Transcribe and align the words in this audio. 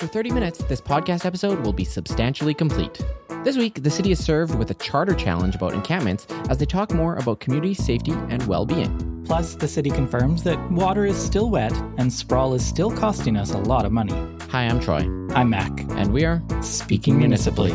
After 0.00 0.06
30 0.06 0.30
minutes, 0.30 0.62
this 0.68 0.80
podcast 0.80 1.26
episode 1.26 1.58
will 1.66 1.72
be 1.72 1.82
substantially 1.82 2.54
complete. 2.54 3.04
This 3.42 3.56
week, 3.56 3.82
the 3.82 3.90
city 3.90 4.12
is 4.12 4.24
served 4.24 4.54
with 4.54 4.70
a 4.70 4.74
charter 4.74 5.12
challenge 5.12 5.56
about 5.56 5.74
encampments 5.74 6.24
as 6.48 6.58
they 6.58 6.66
talk 6.66 6.94
more 6.94 7.16
about 7.16 7.40
community 7.40 7.74
safety 7.74 8.12
and 8.28 8.46
well 8.46 8.64
being. 8.64 9.24
Plus, 9.26 9.56
the 9.56 9.66
city 9.66 9.90
confirms 9.90 10.44
that 10.44 10.70
water 10.70 11.04
is 11.04 11.16
still 11.16 11.50
wet 11.50 11.72
and 11.96 12.12
sprawl 12.12 12.54
is 12.54 12.64
still 12.64 12.92
costing 12.92 13.36
us 13.36 13.50
a 13.50 13.58
lot 13.58 13.84
of 13.84 13.90
money. 13.90 14.14
Hi, 14.50 14.68
I'm 14.68 14.78
Troy. 14.78 15.00
I'm 15.34 15.50
Mac. 15.50 15.80
And 15.96 16.12
we 16.12 16.24
are 16.24 16.44
Speaking 16.62 17.18
Municipally. 17.18 17.74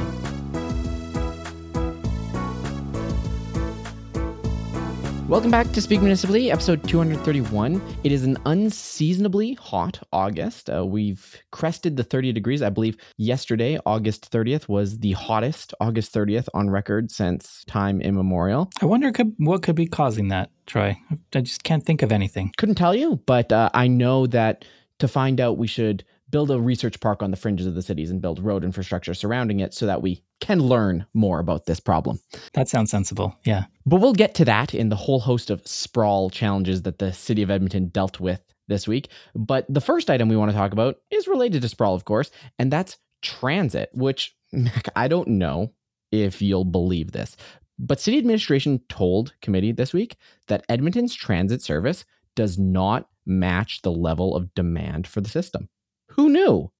Welcome 5.33 5.49
back 5.49 5.71
to 5.71 5.81
Speak 5.81 5.99
Municipally, 5.99 6.51
episode 6.51 6.87
231. 6.87 7.81
It 8.03 8.11
is 8.11 8.23
an 8.23 8.37
unseasonably 8.45 9.55
hot 9.55 9.99
August. 10.13 10.69
Uh, 10.69 10.85
we've 10.85 11.41
crested 11.51 11.97
the 11.97 12.03
30 12.03 12.33
degrees. 12.33 12.61
I 12.61 12.69
believe 12.69 12.97
yesterday, 13.17 13.79
August 13.83 14.31
30th, 14.31 14.69
was 14.69 14.99
the 14.99 15.13
hottest 15.13 15.73
August 15.81 16.13
30th 16.13 16.49
on 16.53 16.69
record 16.69 17.09
since 17.09 17.65
time 17.65 17.99
immemorial. 17.99 18.69
I 18.79 18.85
wonder 18.85 19.11
could, 19.11 19.33
what 19.39 19.63
could 19.63 19.73
be 19.73 19.87
causing 19.87 20.27
that, 20.27 20.51
Troy. 20.67 20.95
I 21.33 21.41
just 21.41 21.63
can't 21.63 21.83
think 21.83 22.03
of 22.03 22.11
anything. 22.11 22.51
Couldn't 22.57 22.75
tell 22.75 22.93
you, 22.93 23.19
but 23.25 23.51
uh, 23.51 23.71
I 23.73 23.87
know 23.87 24.27
that 24.27 24.65
to 24.99 25.07
find 25.07 25.41
out, 25.41 25.57
we 25.57 25.65
should 25.65 26.03
build 26.33 26.49
a 26.49 26.59
research 26.59 26.99
park 26.99 27.21
on 27.21 27.29
the 27.29 27.37
fringes 27.37 27.67
of 27.67 27.75
the 27.75 27.81
cities 27.83 28.09
and 28.09 28.19
build 28.19 28.43
road 28.43 28.63
infrastructure 28.63 29.13
surrounding 29.13 29.59
it 29.59 29.71
so 29.71 29.85
that 29.85 30.01
we 30.01 30.23
can 30.41 30.59
learn 30.59 31.05
more 31.13 31.37
about 31.37 31.67
this 31.67 31.79
problem. 31.79 32.19
That 32.53 32.67
sounds 32.67 32.89
sensible. 32.89 33.37
Yeah. 33.45 33.65
But 33.85 34.01
we'll 34.01 34.13
get 34.13 34.33
to 34.35 34.45
that 34.45 34.73
in 34.73 34.89
the 34.89 34.95
whole 34.95 35.19
host 35.19 35.51
of 35.51 35.65
sprawl 35.67 36.31
challenges 36.31 36.81
that 36.81 36.97
the 36.97 37.13
city 37.13 37.43
of 37.43 37.51
Edmonton 37.51 37.89
dealt 37.89 38.19
with 38.19 38.41
this 38.67 38.87
week. 38.87 39.09
But 39.35 39.67
the 39.69 39.79
first 39.79 40.09
item 40.09 40.27
we 40.27 40.35
want 40.35 40.49
to 40.49 40.57
talk 40.57 40.73
about 40.73 40.95
is 41.11 41.27
related 41.27 41.61
to 41.61 41.69
sprawl, 41.69 41.93
of 41.93 42.03
course, 42.03 42.31
and 42.57 42.73
that's 42.73 42.97
transit, 43.21 43.91
which 43.93 44.35
I 44.95 45.07
don't 45.07 45.27
know 45.27 45.73
if 46.11 46.41
you'll 46.41 46.65
believe 46.65 47.11
this. 47.11 47.37
But 47.77 47.99
city 47.99 48.17
administration 48.17 48.81
told 48.89 49.35
committee 49.43 49.71
this 49.71 49.93
week 49.93 50.15
that 50.47 50.65
Edmonton's 50.67 51.13
transit 51.13 51.61
service 51.61 52.05
does 52.35 52.57
not 52.57 53.07
match 53.23 53.83
the 53.83 53.91
level 53.91 54.35
of 54.35 54.51
demand 54.55 55.05
for 55.05 55.21
the 55.21 55.29
system. 55.29 55.69
Who 56.15 56.29
knew? 56.29 56.71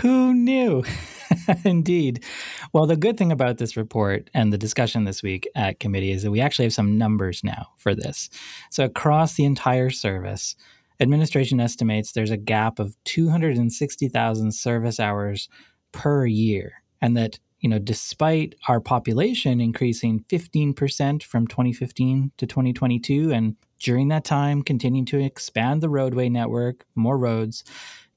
Who 0.00 0.34
knew? 0.34 0.82
Indeed. 1.64 2.24
Well, 2.72 2.86
the 2.86 2.96
good 2.96 3.16
thing 3.16 3.30
about 3.30 3.58
this 3.58 3.76
report 3.76 4.30
and 4.32 4.52
the 4.52 4.58
discussion 4.58 5.04
this 5.04 5.22
week 5.22 5.46
at 5.54 5.78
committee 5.78 6.10
is 6.10 6.22
that 6.22 6.30
we 6.30 6.40
actually 6.40 6.64
have 6.64 6.72
some 6.72 6.96
numbers 6.96 7.44
now 7.44 7.68
for 7.76 7.94
this. 7.94 8.30
So, 8.70 8.84
across 8.84 9.34
the 9.34 9.44
entire 9.44 9.90
service, 9.90 10.56
administration 11.00 11.60
estimates 11.60 12.12
there's 12.12 12.30
a 12.30 12.36
gap 12.36 12.78
of 12.78 12.96
260,000 13.04 14.52
service 14.52 14.98
hours 14.98 15.48
per 15.92 16.26
year, 16.26 16.82
and 17.00 17.16
that 17.16 17.38
you 17.60 17.68
know, 17.68 17.78
despite 17.78 18.54
our 18.68 18.80
population 18.80 19.60
increasing 19.60 20.24
15% 20.28 21.24
from 21.24 21.46
2015 21.46 22.30
to 22.36 22.46
2022, 22.46 23.32
and 23.32 23.56
during 23.80 24.08
that 24.08 24.24
time 24.24 24.62
continuing 24.62 25.04
to 25.06 25.18
expand 25.18 25.80
the 25.80 25.88
roadway 25.88 26.28
network, 26.28 26.86
more 26.94 27.18
roads, 27.18 27.64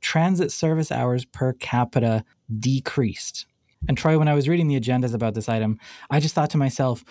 transit 0.02 0.52
service 0.52 0.92
hours 0.92 1.26
per 1.26 1.54
capita 1.54 2.24
decreased. 2.60 3.46
And 3.88 3.98
Troy, 3.98 4.18
when 4.18 4.28
I 4.28 4.34
was 4.34 4.48
reading 4.50 4.68
the 4.68 4.80
agendas 4.80 5.14
about 5.14 5.34
this 5.34 5.50
item, 5.50 5.80
I 6.10 6.20
just 6.20 6.36
thought 6.36 6.50
to 6.52 6.58
myself, 6.58 7.04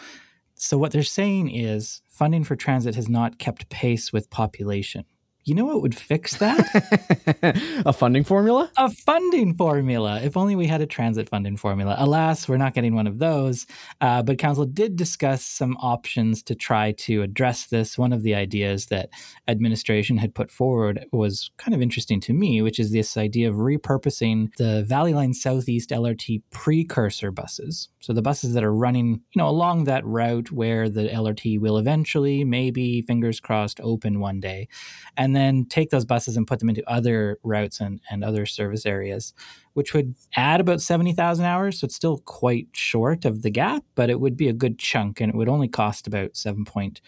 so 0.55 0.77
what 0.77 0.93
they're 0.93 1.03
saying 1.03 1.51
is 1.51 2.03
funding 2.09 2.45
for 2.45 2.55
transit 2.55 2.95
has 2.95 3.09
not 3.09 3.39
kept 3.39 3.69
pace 3.71 4.13
with 4.13 4.31
population. 4.31 5.05
You 5.45 5.55
know 5.55 5.65
what 5.65 5.81
would 5.81 5.95
fix 5.95 6.37
that? 6.37 7.83
a 7.87 7.93
funding 7.95 8.25
formula? 8.25 8.71
A 8.77 8.91
funding 8.91 9.55
formula. 9.55 10.21
If 10.21 10.37
only 10.37 10.55
we 10.55 10.67
had 10.67 10.83
a 10.83 10.87
transit 10.87 11.31
funding 11.31 11.57
formula. 11.57 11.97
Alas, 11.99 12.47
we're 12.47 12.59
not 12.59 12.75
getting 12.75 12.95
one 12.95 13.07
of 13.07 13.19
those. 13.19 13.67
Uh, 14.03 14.23
but 14.23 14.37
Council 14.37 14.67
did 14.67 14.97
discuss 14.97 15.43
some 15.43 15.79
options 15.79 16.43
to 16.43 16.55
try 16.55 16.93
to 16.93 17.23
address 17.23 17.67
this. 17.69 17.97
One 17.97 18.13
of 18.13 18.23
the 18.23 18.35
ideas 18.35 18.87
that 18.87 19.09
administration 19.49 20.19
had 20.19 20.35
put 20.35 20.51
forward 20.51 21.07
was 21.11 21.51
kind 21.57 21.75
of 21.75 21.81
interesting 21.81 22.21
to 22.21 22.35
me, 22.35 22.61
which 22.61 22.79
is 22.79 22.93
this 22.93 23.17
idea 23.17 23.49
of 23.49 23.57
repurposing 23.57 24.55
the 24.59 24.85
Valley 24.85 25.15
Line 25.15 25.33
Southeast 25.33 25.89
LRT 25.89 26.43
precursor 26.51 27.31
buses. 27.31 27.89
So 28.01 28.13
the 28.13 28.23
buses 28.23 28.55
that 28.55 28.65
are 28.65 28.75
running, 28.75 29.21
you 29.33 29.39
know, 29.39 29.49
along 29.49 29.85
that 29.85 30.05
route 30.07 30.51
where 30.51 30.89
the 30.89 31.09
LRT 31.09 31.61
will 31.61 31.77
eventually, 31.77 32.45
maybe, 32.45 33.03
fingers 33.03 33.41
crossed, 33.41 33.81
open 33.83 34.21
one 34.21 34.41
day. 34.41 34.69
And 35.17 35.37
then 35.37 35.67
take 35.67 35.91
those 35.91 36.07
buses 36.07 36.37
and 36.37 36.47
put 36.47 36.61
them 36.61 36.71
into 36.71 36.89
other 36.91 37.39
routes 37.43 37.79
and, 37.81 38.01
and 38.11 38.25
other 38.25 38.47
service 38.47 38.87
areas 38.87 39.35
which 39.75 39.95
would 39.95 40.15
add 40.37 40.61
about 40.61 40.81
70,000 40.81 41.45
hours. 41.45 41.81
So 41.81 41.85
it's 41.85 41.95
still 41.95 42.19
quite 42.19 42.69
short 42.73 43.25
of 43.25 43.43
the 43.43 43.51
gap, 43.51 43.85
but 43.95 44.11
it 44.11 44.21
would 44.21 44.37
be 44.37 44.49
a 44.49 44.53
good 44.53 44.79
chunk 44.79 45.21
and 45.21 45.31
it 45.31 45.37
would 45.37 45.49
only 45.49 45.69
cost 45.69 46.07
about 46.07 46.33
$7.2 46.33 47.01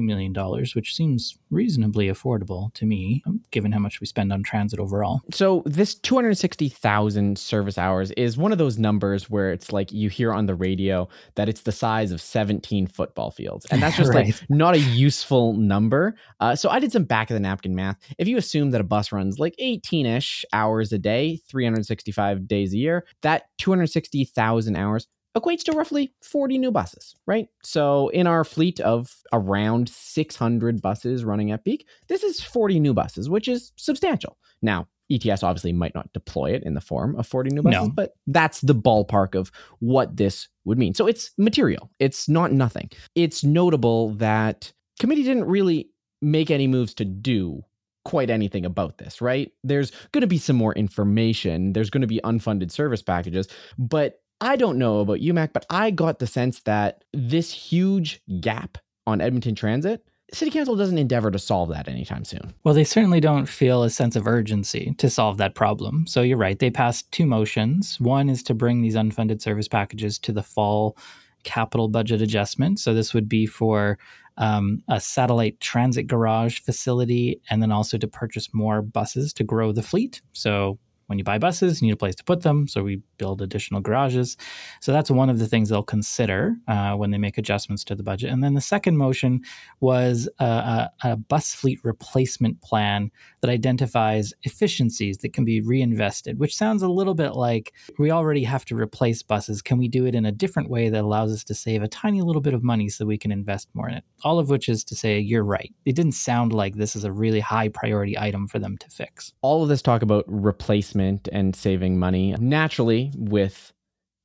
million, 0.00 0.34
which 0.74 0.94
seems 0.94 1.38
reasonably 1.50 2.08
affordable 2.08 2.72
to 2.74 2.86
me, 2.86 3.22
given 3.50 3.72
how 3.72 3.78
much 3.78 4.00
we 4.00 4.06
spend 4.06 4.32
on 4.32 4.42
transit 4.42 4.78
overall. 4.78 5.20
So 5.32 5.62
this 5.66 5.94
260,000 5.94 7.38
service 7.38 7.78
hours 7.78 8.10
is 8.12 8.36
one 8.36 8.52
of 8.52 8.58
those 8.58 8.78
numbers 8.78 9.30
where 9.30 9.52
it's 9.52 9.72
like 9.72 9.92
you 9.92 10.08
hear 10.08 10.32
on 10.32 10.46
the 10.46 10.54
radio 10.54 11.08
that 11.34 11.48
it's 11.48 11.62
the 11.62 11.72
size 11.72 12.12
of 12.12 12.20
17 12.20 12.86
football 12.86 13.30
fields. 13.30 13.66
And 13.70 13.82
that's 13.82 13.96
just 14.02 14.10
right. 14.10 14.26
like 14.26 14.50
not 14.50 14.74
a 14.74 14.80
useful 14.80 15.54
number. 15.54 16.14
Uh, 16.40 16.56
so 16.56 16.68
I 16.68 16.78
did 16.78 16.92
some 16.92 17.04
back 17.04 17.30
of 17.30 17.34
the 17.34 17.40
napkin 17.40 17.74
math. 17.74 17.96
If 18.18 18.28
you 18.28 18.36
assume 18.36 18.70
that 18.70 18.80
a 18.80 18.84
bus 18.84 19.12
runs 19.12 19.38
like 19.38 19.54
18 19.58 20.06
ish 20.06 20.44
hours 20.52 20.92
a 20.92 20.98
day, 20.98 21.40
360 21.48 22.01
365 22.02 22.48
days 22.48 22.72
a 22.72 22.78
year, 22.78 23.04
that 23.22 23.44
260,000 23.58 24.76
hours 24.76 25.06
equates 25.36 25.62
to 25.64 25.72
roughly 25.72 26.12
40 26.22 26.58
new 26.58 26.70
buses, 26.70 27.14
right? 27.26 27.48
So 27.62 28.08
in 28.08 28.26
our 28.26 28.44
fleet 28.44 28.80
of 28.80 29.14
around 29.32 29.88
600 29.88 30.82
buses 30.82 31.24
running 31.24 31.52
at 31.52 31.64
peak, 31.64 31.86
this 32.08 32.22
is 32.22 32.40
40 32.40 32.80
new 32.80 32.92
buses, 32.92 33.30
which 33.30 33.48
is 33.48 33.72
substantial. 33.76 34.36
Now, 34.60 34.88
ETS 35.10 35.42
obviously 35.42 35.72
might 35.72 35.94
not 35.94 36.12
deploy 36.12 36.52
it 36.52 36.62
in 36.64 36.74
the 36.74 36.80
form 36.80 37.16
of 37.16 37.26
40 37.26 37.50
new 37.50 37.62
buses, 37.62 37.88
no. 37.88 37.92
but 37.94 38.12
that's 38.26 38.60
the 38.60 38.74
ballpark 38.74 39.34
of 39.34 39.50
what 39.80 40.16
this 40.16 40.48
would 40.64 40.78
mean. 40.78 40.94
So 40.94 41.06
it's 41.06 41.30
material. 41.38 41.90
It's 41.98 42.28
not 42.28 42.52
nothing. 42.52 42.90
It's 43.14 43.42
notable 43.42 44.10
that 44.14 44.72
committee 45.00 45.22
didn't 45.22 45.44
really 45.44 45.90
make 46.20 46.50
any 46.50 46.66
moves 46.66 46.94
to 46.94 47.04
do 47.04 47.62
quite 48.04 48.30
anything 48.30 48.64
about 48.64 48.98
this, 48.98 49.20
right? 49.20 49.52
There's 49.62 49.90
going 50.12 50.22
to 50.22 50.26
be 50.26 50.38
some 50.38 50.56
more 50.56 50.74
information. 50.74 51.72
There's 51.72 51.90
going 51.90 52.00
to 52.02 52.06
be 52.06 52.20
unfunded 52.24 52.70
service 52.70 53.02
packages, 53.02 53.48
but 53.78 54.20
I 54.40 54.56
don't 54.56 54.78
know 54.78 55.00
about 55.00 55.20
you, 55.20 55.32
Mac, 55.32 55.52
but 55.52 55.64
I 55.70 55.90
got 55.90 56.18
the 56.18 56.26
sense 56.26 56.60
that 56.62 57.04
this 57.12 57.52
huge 57.52 58.20
gap 58.40 58.78
on 59.06 59.20
Edmonton 59.20 59.54
Transit, 59.54 60.04
City 60.32 60.50
Council 60.50 60.76
doesn't 60.76 60.98
endeavor 60.98 61.30
to 61.30 61.38
solve 61.38 61.68
that 61.68 61.88
anytime 61.88 62.24
soon. 62.24 62.54
Well, 62.64 62.74
they 62.74 62.84
certainly 62.84 63.20
don't 63.20 63.46
feel 63.46 63.82
a 63.82 63.90
sense 63.90 64.16
of 64.16 64.26
urgency 64.26 64.94
to 64.98 65.10
solve 65.10 65.36
that 65.36 65.54
problem. 65.54 66.06
So 66.06 66.22
you're 66.22 66.38
right. 66.38 66.58
They 66.58 66.70
passed 66.70 67.12
two 67.12 67.26
motions. 67.26 68.00
One 68.00 68.30
is 68.30 68.42
to 68.44 68.54
bring 68.54 68.80
these 68.80 68.96
unfunded 68.96 69.42
service 69.42 69.68
packages 69.68 70.18
to 70.20 70.32
the 70.32 70.42
fall 70.42 70.96
capital 71.44 71.88
budget 71.88 72.22
adjustment. 72.22 72.80
So 72.80 72.94
this 72.94 73.12
would 73.12 73.28
be 73.28 73.46
for 73.46 73.98
um, 74.36 74.82
a 74.88 75.00
satellite 75.00 75.60
transit 75.60 76.06
garage 76.06 76.60
facility, 76.60 77.40
and 77.50 77.62
then 77.62 77.72
also 77.72 77.98
to 77.98 78.08
purchase 78.08 78.52
more 78.52 78.82
buses 78.82 79.32
to 79.34 79.44
grow 79.44 79.72
the 79.72 79.82
fleet. 79.82 80.22
So 80.32 80.78
when 81.12 81.18
you 81.18 81.24
buy 81.24 81.36
buses, 81.36 81.82
you 81.82 81.88
need 81.88 81.92
a 81.92 81.96
place 81.98 82.14
to 82.14 82.24
put 82.24 82.40
them. 82.40 82.66
So 82.66 82.82
we 82.82 83.02
build 83.18 83.42
additional 83.42 83.82
garages. 83.82 84.38
So 84.80 84.92
that's 84.92 85.10
one 85.10 85.28
of 85.28 85.38
the 85.38 85.46
things 85.46 85.68
they'll 85.68 85.82
consider 85.82 86.56
uh, 86.68 86.94
when 86.94 87.10
they 87.10 87.18
make 87.18 87.36
adjustments 87.36 87.84
to 87.84 87.94
the 87.94 88.02
budget. 88.02 88.30
And 88.30 88.42
then 88.42 88.54
the 88.54 88.62
second 88.62 88.96
motion 88.96 89.42
was 89.80 90.26
a, 90.38 90.44
a, 90.44 90.90
a, 91.04 91.16
bus 91.16 91.52
fleet 91.54 91.80
replacement 91.84 92.62
plan 92.62 93.10
that 93.42 93.50
identifies 93.50 94.32
efficiencies 94.44 95.18
that 95.18 95.34
can 95.34 95.44
be 95.44 95.60
reinvested, 95.60 96.38
which 96.38 96.56
sounds 96.56 96.82
a 96.82 96.88
little 96.88 97.12
bit 97.12 97.34
like 97.34 97.74
we 97.98 98.10
already 98.10 98.44
have 98.44 98.64
to 98.64 98.74
replace 98.74 99.22
buses. 99.22 99.60
Can 99.60 99.76
we 99.76 99.88
do 99.88 100.06
it 100.06 100.14
in 100.14 100.24
a 100.24 100.32
different 100.32 100.70
way 100.70 100.88
that 100.88 101.04
allows 101.04 101.30
us 101.30 101.44
to 101.44 101.54
save 101.54 101.82
a 101.82 101.88
tiny 101.88 102.22
little 102.22 102.40
bit 102.40 102.54
of 102.54 102.62
money 102.62 102.88
so 102.88 103.04
we 103.04 103.18
can 103.18 103.30
invest 103.30 103.68
more 103.74 103.86
in 103.86 103.96
it? 103.96 104.04
All 104.24 104.38
of 104.38 104.48
which 104.48 104.70
is 104.70 104.82
to 104.84 104.96
say, 104.96 105.18
you're 105.18 105.44
right. 105.44 105.74
It 105.84 105.94
didn't 105.94 106.12
sound 106.12 106.54
like 106.54 106.76
this 106.76 106.96
is 106.96 107.04
a 107.04 107.12
really 107.12 107.40
high 107.40 107.68
priority 107.68 108.18
item 108.18 108.48
for 108.48 108.58
them 108.58 108.78
to 108.78 108.88
fix. 108.88 109.34
All 109.42 109.62
of 109.62 109.68
this 109.68 109.82
talk 109.82 110.00
about 110.00 110.24
replacement 110.26 111.01
and 111.32 111.54
saving 111.56 111.98
money. 111.98 112.34
Naturally, 112.38 113.10
with 113.16 113.72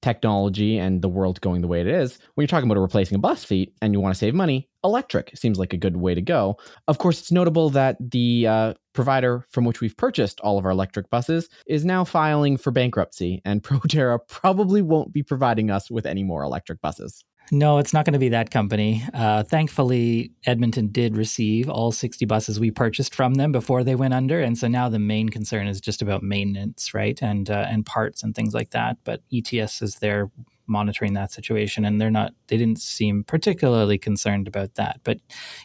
technology 0.01 0.77
and 0.77 1.01
the 1.01 1.09
world 1.09 1.41
going 1.41 1.61
the 1.61 1.67
way 1.67 1.81
it 1.81 1.87
is, 1.87 2.19
when 2.35 2.43
you're 2.43 2.47
talking 2.47 2.69
about 2.69 2.79
replacing 2.79 3.15
a 3.15 3.19
bus 3.19 3.43
fleet 3.43 3.73
and 3.81 3.93
you 3.93 3.99
want 3.99 4.13
to 4.13 4.19
save 4.19 4.33
money, 4.33 4.69
electric 4.83 5.35
seems 5.35 5.59
like 5.59 5.73
a 5.73 5.77
good 5.77 5.97
way 5.97 6.13
to 6.13 6.21
go. 6.21 6.57
Of 6.87 6.97
course, 6.97 7.19
it's 7.19 7.31
notable 7.31 7.69
that 7.71 7.97
the 7.99 8.47
uh, 8.47 8.73
provider 8.93 9.45
from 9.51 9.65
which 9.65 9.81
we've 9.81 9.97
purchased 9.97 10.39
all 10.41 10.57
of 10.57 10.65
our 10.65 10.71
electric 10.71 11.09
buses 11.09 11.49
is 11.65 11.83
now 11.83 12.03
filing 12.03 12.57
for 12.57 12.71
bankruptcy, 12.71 13.41
and 13.43 13.63
Proterra 13.67 14.19
probably 14.27 14.81
won't 14.81 15.11
be 15.11 15.23
providing 15.23 15.71
us 15.71 15.91
with 15.91 16.05
any 16.05 16.23
more 16.23 16.43
electric 16.43 16.81
buses. 16.81 17.23
No, 17.51 17.77
it's 17.77 17.93
not 17.93 18.05
going 18.05 18.13
to 18.13 18.19
be 18.19 18.29
that 18.29 18.51
company. 18.51 19.03
Uh, 19.13 19.43
thankfully, 19.43 20.31
Edmonton 20.45 20.89
did 20.89 21.15
receive 21.15 21.69
all 21.69 21.91
60 21.93 22.25
buses 22.25 22.59
we 22.59 22.71
purchased 22.71 23.15
from 23.15 23.35
them 23.35 23.53
before 23.53 23.83
they 23.83 23.95
went 23.95 24.13
under, 24.13 24.41
and 24.41 24.57
so 24.57 24.67
now 24.67 24.89
the 24.89 24.99
main 24.99 25.29
concern 25.29 25.67
is 25.67 25.79
just 25.79 26.01
about 26.01 26.23
maintenance, 26.23 26.93
right, 26.93 27.21
and 27.21 27.49
uh, 27.49 27.65
and 27.69 27.85
parts 27.85 28.21
and 28.21 28.35
things 28.35 28.53
like 28.53 28.71
that. 28.71 28.97
But 29.05 29.21
ETS 29.33 29.81
is 29.81 29.95
there 29.95 30.29
monitoring 30.67 31.13
that 31.13 31.31
situation 31.31 31.85
and 31.85 31.99
they're 31.99 32.11
not 32.11 32.33
they 32.47 32.57
didn't 32.57 32.79
seem 32.79 33.23
particularly 33.23 33.97
concerned 33.97 34.47
about 34.47 34.75
that. 34.75 34.99
But 35.03 35.19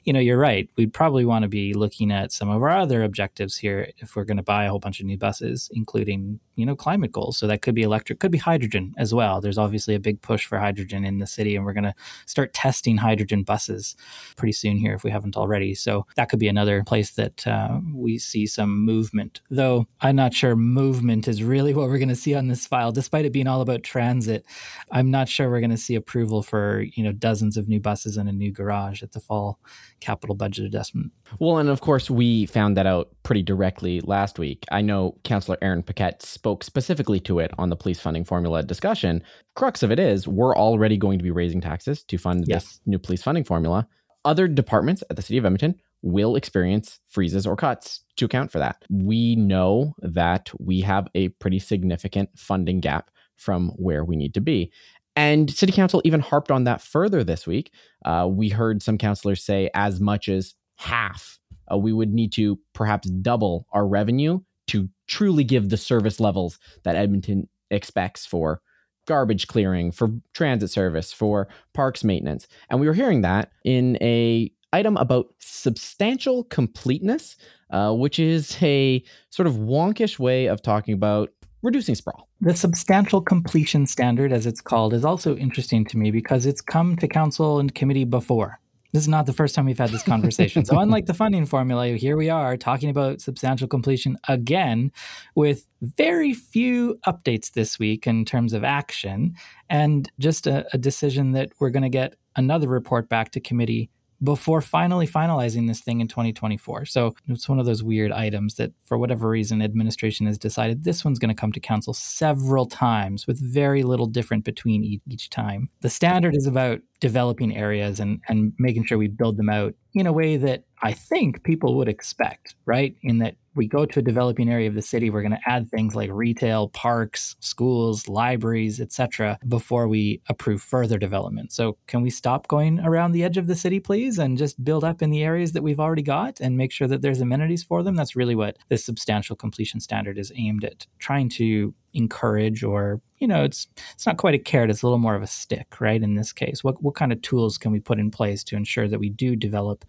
you 0.04 0.12
know 0.12 0.20
you're 0.20 0.38
right. 0.38 0.68
We'd 0.76 0.92
probably 0.92 1.24
want 1.24 1.42
to 1.42 1.48
be 1.48 1.74
looking 1.74 2.10
at 2.10 2.32
some 2.32 2.48
of 2.48 2.62
our 2.62 2.70
other 2.70 3.02
objectives 3.02 3.56
here 3.56 3.90
if 3.98 4.16
we're 4.16 4.24
going 4.24 4.36
to 4.36 4.42
buy 4.42 4.64
a 4.64 4.70
whole 4.70 4.78
bunch 4.78 5.00
of 5.00 5.06
new 5.06 5.18
buses 5.18 5.70
including 5.72 6.40
you 6.56 6.66
know 6.66 6.76
climate 6.76 7.12
goals. 7.12 7.38
So 7.38 7.46
that 7.46 7.62
could 7.62 7.74
be 7.74 7.82
electric 7.82 8.20
could 8.20 8.32
be 8.32 8.38
hydrogen 8.38 8.94
as 8.98 9.14
well. 9.14 9.40
There's 9.40 9.58
obviously 9.58 9.94
a 9.94 10.00
big 10.00 10.20
push 10.22 10.46
for 10.46 10.58
hydrogen 10.58 11.04
in 11.04 11.18
the 11.18 11.26
city 11.26 11.56
and 11.56 11.64
we're 11.64 11.72
going 11.72 11.84
to 11.84 11.94
start 12.26 12.54
testing 12.54 12.96
hydrogen 12.96 13.42
buses 13.42 13.96
pretty 14.36 14.52
soon 14.52 14.76
here 14.76 14.94
if 14.94 15.04
we 15.04 15.10
haven't 15.10 15.36
already. 15.36 15.74
So 15.74 16.06
that 16.16 16.28
could 16.28 16.38
be 16.38 16.48
another 16.48 16.82
place 16.84 17.12
that 17.12 17.46
uh, 17.46 17.78
we 17.94 18.18
see 18.18 18.46
some 18.46 18.84
movement. 18.84 19.40
Though 19.50 19.86
i'm 20.00 20.16
not 20.16 20.34
sure 20.34 20.56
movement 20.56 21.28
is 21.28 21.42
really 21.42 21.74
what 21.74 21.88
we're 21.88 21.98
going 21.98 22.08
to 22.08 22.16
see 22.16 22.34
on 22.34 22.48
this 22.48 22.66
file 22.66 22.92
despite 22.92 23.24
it 23.24 23.32
being 23.32 23.46
all 23.46 23.60
about 23.60 23.82
transit 23.82 24.44
I'm 24.92 25.10
not 25.10 25.28
sure 25.28 25.50
we're 25.50 25.60
going 25.60 25.70
to 25.70 25.76
see 25.76 25.94
approval 25.94 26.42
for 26.42 26.82
you 26.82 27.02
know 27.02 27.12
dozens 27.12 27.56
of 27.56 27.68
new 27.68 27.80
buses 27.80 28.16
and 28.16 28.28
a 28.28 28.32
new 28.32 28.52
garage 28.52 29.02
at 29.02 29.12
the 29.12 29.20
fall 29.20 29.58
capital 30.00 30.36
budget 30.36 30.66
adjustment. 30.66 31.12
Well, 31.40 31.58
and 31.58 31.68
of 31.68 31.80
course 31.80 32.10
we 32.10 32.46
found 32.46 32.76
that 32.76 32.86
out 32.86 33.08
pretty 33.22 33.42
directly 33.42 34.00
last 34.02 34.38
week. 34.38 34.64
I 34.70 34.82
know 34.82 35.16
Councillor 35.24 35.58
Aaron 35.62 35.82
Paquette 35.82 36.22
spoke 36.22 36.62
specifically 36.62 37.18
to 37.20 37.38
it 37.38 37.52
on 37.58 37.70
the 37.70 37.76
police 37.76 38.00
funding 38.00 38.24
formula 38.24 38.62
discussion. 38.62 39.22
Crux 39.56 39.82
of 39.82 39.90
it 39.90 39.98
is 39.98 40.28
we're 40.28 40.54
already 40.54 40.96
going 40.96 41.18
to 41.18 41.24
be 41.24 41.30
raising 41.30 41.60
taxes 41.60 42.04
to 42.04 42.18
fund 42.18 42.44
yes. 42.46 42.64
this 42.64 42.80
new 42.86 42.98
police 42.98 43.22
funding 43.22 43.44
formula. 43.44 43.88
Other 44.24 44.46
departments 44.46 45.02
at 45.10 45.16
the 45.16 45.22
city 45.22 45.38
of 45.38 45.44
Edmonton 45.44 45.74
will 46.02 46.36
experience 46.36 46.98
freezes 47.08 47.46
or 47.46 47.56
cuts 47.56 48.00
to 48.16 48.24
account 48.24 48.50
for 48.50 48.58
that. 48.58 48.84
We 48.90 49.36
know 49.36 49.94
that 49.98 50.50
we 50.58 50.80
have 50.80 51.08
a 51.14 51.28
pretty 51.28 51.60
significant 51.60 52.30
funding 52.36 52.80
gap 52.80 53.10
from 53.36 53.70
where 53.76 54.04
we 54.04 54.16
need 54.16 54.34
to 54.34 54.40
be. 54.40 54.72
And 55.14 55.50
city 55.50 55.72
council 55.72 56.00
even 56.04 56.20
harped 56.20 56.50
on 56.50 56.64
that 56.64 56.80
further 56.80 57.22
this 57.22 57.46
week. 57.46 57.72
Uh, 58.04 58.28
we 58.30 58.48
heard 58.48 58.82
some 58.82 58.96
councilors 58.96 59.44
say 59.44 59.70
as 59.74 60.00
much 60.00 60.28
as 60.28 60.54
half. 60.76 61.38
Uh, 61.70 61.76
we 61.76 61.92
would 61.92 62.12
need 62.12 62.32
to 62.32 62.58
perhaps 62.72 63.08
double 63.08 63.66
our 63.72 63.86
revenue 63.86 64.40
to 64.68 64.88
truly 65.06 65.44
give 65.44 65.68
the 65.68 65.76
service 65.76 66.18
levels 66.18 66.58
that 66.84 66.96
Edmonton 66.96 67.48
expects 67.70 68.24
for 68.24 68.62
garbage 69.06 69.48
clearing, 69.48 69.90
for 69.90 70.10
transit 70.32 70.70
service, 70.70 71.12
for 71.12 71.48
parks 71.74 72.04
maintenance. 72.04 72.46
And 72.70 72.80
we 72.80 72.86
were 72.86 72.94
hearing 72.94 73.22
that 73.22 73.50
in 73.64 73.98
a 74.00 74.50
item 74.72 74.96
about 74.96 75.26
substantial 75.38 76.44
completeness, 76.44 77.36
uh, 77.70 77.92
which 77.92 78.18
is 78.18 78.56
a 78.62 79.02
sort 79.30 79.46
of 79.46 79.56
wonkish 79.56 80.18
way 80.18 80.46
of 80.46 80.62
talking 80.62 80.94
about 80.94 81.30
reducing 81.62 81.94
sprawl. 81.94 82.28
The 82.40 82.54
substantial 82.54 83.20
completion 83.20 83.86
standard, 83.86 84.32
as 84.32 84.46
it's 84.46 84.60
called, 84.60 84.94
is 84.94 85.04
also 85.04 85.36
interesting 85.36 85.84
to 85.86 85.98
me 85.98 86.10
because 86.10 86.46
it's 86.46 86.60
come 86.60 86.96
to 86.96 87.08
council 87.08 87.58
and 87.58 87.74
committee 87.74 88.04
before. 88.04 88.58
This 88.92 89.02
is 89.02 89.08
not 89.08 89.24
the 89.24 89.32
first 89.32 89.54
time 89.54 89.64
we've 89.64 89.78
had 89.78 89.88
this 89.88 90.02
conversation. 90.02 90.64
so, 90.66 90.78
unlike 90.78 91.06
the 91.06 91.14
funding 91.14 91.46
formula, 91.46 91.88
here 91.88 92.16
we 92.16 92.28
are 92.28 92.58
talking 92.58 92.90
about 92.90 93.22
substantial 93.22 93.66
completion 93.66 94.18
again 94.28 94.92
with 95.34 95.66
very 95.80 96.34
few 96.34 96.98
updates 97.06 97.52
this 97.52 97.78
week 97.78 98.06
in 98.06 98.26
terms 98.26 98.52
of 98.52 98.64
action 98.64 99.34
and 99.70 100.10
just 100.18 100.46
a, 100.46 100.66
a 100.74 100.78
decision 100.78 101.32
that 101.32 101.50
we're 101.58 101.70
going 101.70 101.82
to 101.82 101.88
get 101.88 102.16
another 102.36 102.68
report 102.68 103.08
back 103.08 103.30
to 103.30 103.40
committee 103.40 103.88
before 104.22 104.60
finally 104.60 105.06
finalizing 105.06 105.66
this 105.68 105.80
thing 105.80 106.00
in 106.00 106.08
2024. 106.08 106.84
So 106.86 107.14
it's 107.28 107.48
one 107.48 107.58
of 107.58 107.66
those 107.66 107.82
weird 107.82 108.12
items 108.12 108.54
that, 108.54 108.72
for 108.84 108.98
whatever 108.98 109.28
reason, 109.28 109.62
administration 109.62 110.26
has 110.26 110.38
decided 110.38 110.84
this 110.84 111.04
one's 111.04 111.18
going 111.18 111.34
to 111.34 111.40
come 111.40 111.52
to 111.52 111.60
council 111.60 111.92
several 111.92 112.66
times 112.66 113.26
with 113.26 113.40
very 113.40 113.82
little 113.82 114.06
different 114.06 114.44
between 114.44 114.84
each, 114.84 115.02
each 115.08 115.30
time. 115.30 115.68
The 115.80 115.90
standard 115.90 116.36
is 116.36 116.46
about 116.46 116.80
developing 117.00 117.56
areas 117.56 117.98
and, 117.98 118.20
and 118.28 118.52
making 118.58 118.84
sure 118.84 118.96
we 118.96 119.08
build 119.08 119.36
them 119.36 119.48
out 119.48 119.74
in 119.94 120.06
a 120.06 120.12
way 120.12 120.36
that 120.36 120.64
I 120.82 120.92
think 120.92 121.42
people 121.42 121.76
would 121.76 121.88
expect, 121.88 122.54
right? 122.64 122.94
In 123.02 123.18
that 123.18 123.36
we 123.54 123.66
go 123.66 123.86
to 123.86 123.98
a 123.98 124.02
developing 124.02 124.50
area 124.50 124.68
of 124.68 124.74
the 124.74 124.82
city, 124.82 125.10
we're 125.10 125.22
going 125.22 125.32
to 125.32 125.50
add 125.50 125.70
things 125.70 125.94
like 125.94 126.10
retail, 126.12 126.68
parks, 126.68 127.36
schools, 127.40 128.08
libraries, 128.08 128.80
etc., 128.80 129.38
before 129.48 129.88
we 129.88 130.20
approve 130.28 130.62
further 130.62 130.98
development. 130.98 131.52
So, 131.52 131.76
can 131.86 132.02
we 132.02 132.10
stop 132.10 132.48
going 132.48 132.80
around 132.80 133.12
the 133.12 133.24
edge 133.24 133.36
of 133.36 133.46
the 133.46 133.56
city, 133.56 133.80
please, 133.80 134.18
and 134.18 134.38
just 134.38 134.62
build 134.62 134.84
up 134.84 135.02
in 135.02 135.10
the 135.10 135.22
areas 135.22 135.52
that 135.52 135.62
we've 135.62 135.80
already 135.80 136.02
got 136.02 136.40
and 136.40 136.56
make 136.56 136.72
sure 136.72 136.88
that 136.88 137.02
there's 137.02 137.20
amenities 137.20 137.62
for 137.62 137.82
them? 137.82 137.96
That's 137.96 138.16
really 138.16 138.34
what 138.34 138.56
this 138.68 138.84
substantial 138.84 139.36
completion 139.36 139.80
standard 139.80 140.18
is 140.18 140.32
aimed 140.36 140.64
at 140.64 140.86
trying 140.98 141.28
to 141.30 141.74
encourage 141.94 142.62
or 142.62 143.00
you 143.18 143.26
know 143.26 143.44
it's 143.44 143.68
it's 143.92 144.06
not 144.06 144.16
quite 144.16 144.34
a 144.34 144.38
carrot 144.38 144.70
it's 144.70 144.82
a 144.82 144.86
little 144.86 144.98
more 144.98 145.14
of 145.14 145.22
a 145.22 145.26
stick 145.26 145.80
right 145.80 146.02
in 146.02 146.14
this 146.14 146.32
case. 146.32 146.64
What 146.64 146.82
what 146.82 146.94
kind 146.94 147.12
of 147.12 147.22
tools 147.22 147.58
can 147.58 147.72
we 147.72 147.80
put 147.80 147.98
in 147.98 148.10
place 148.10 148.42
to 148.44 148.56
ensure 148.56 148.88
that 148.88 148.98
we 148.98 149.10
do 149.10 149.36
develop 149.36 149.84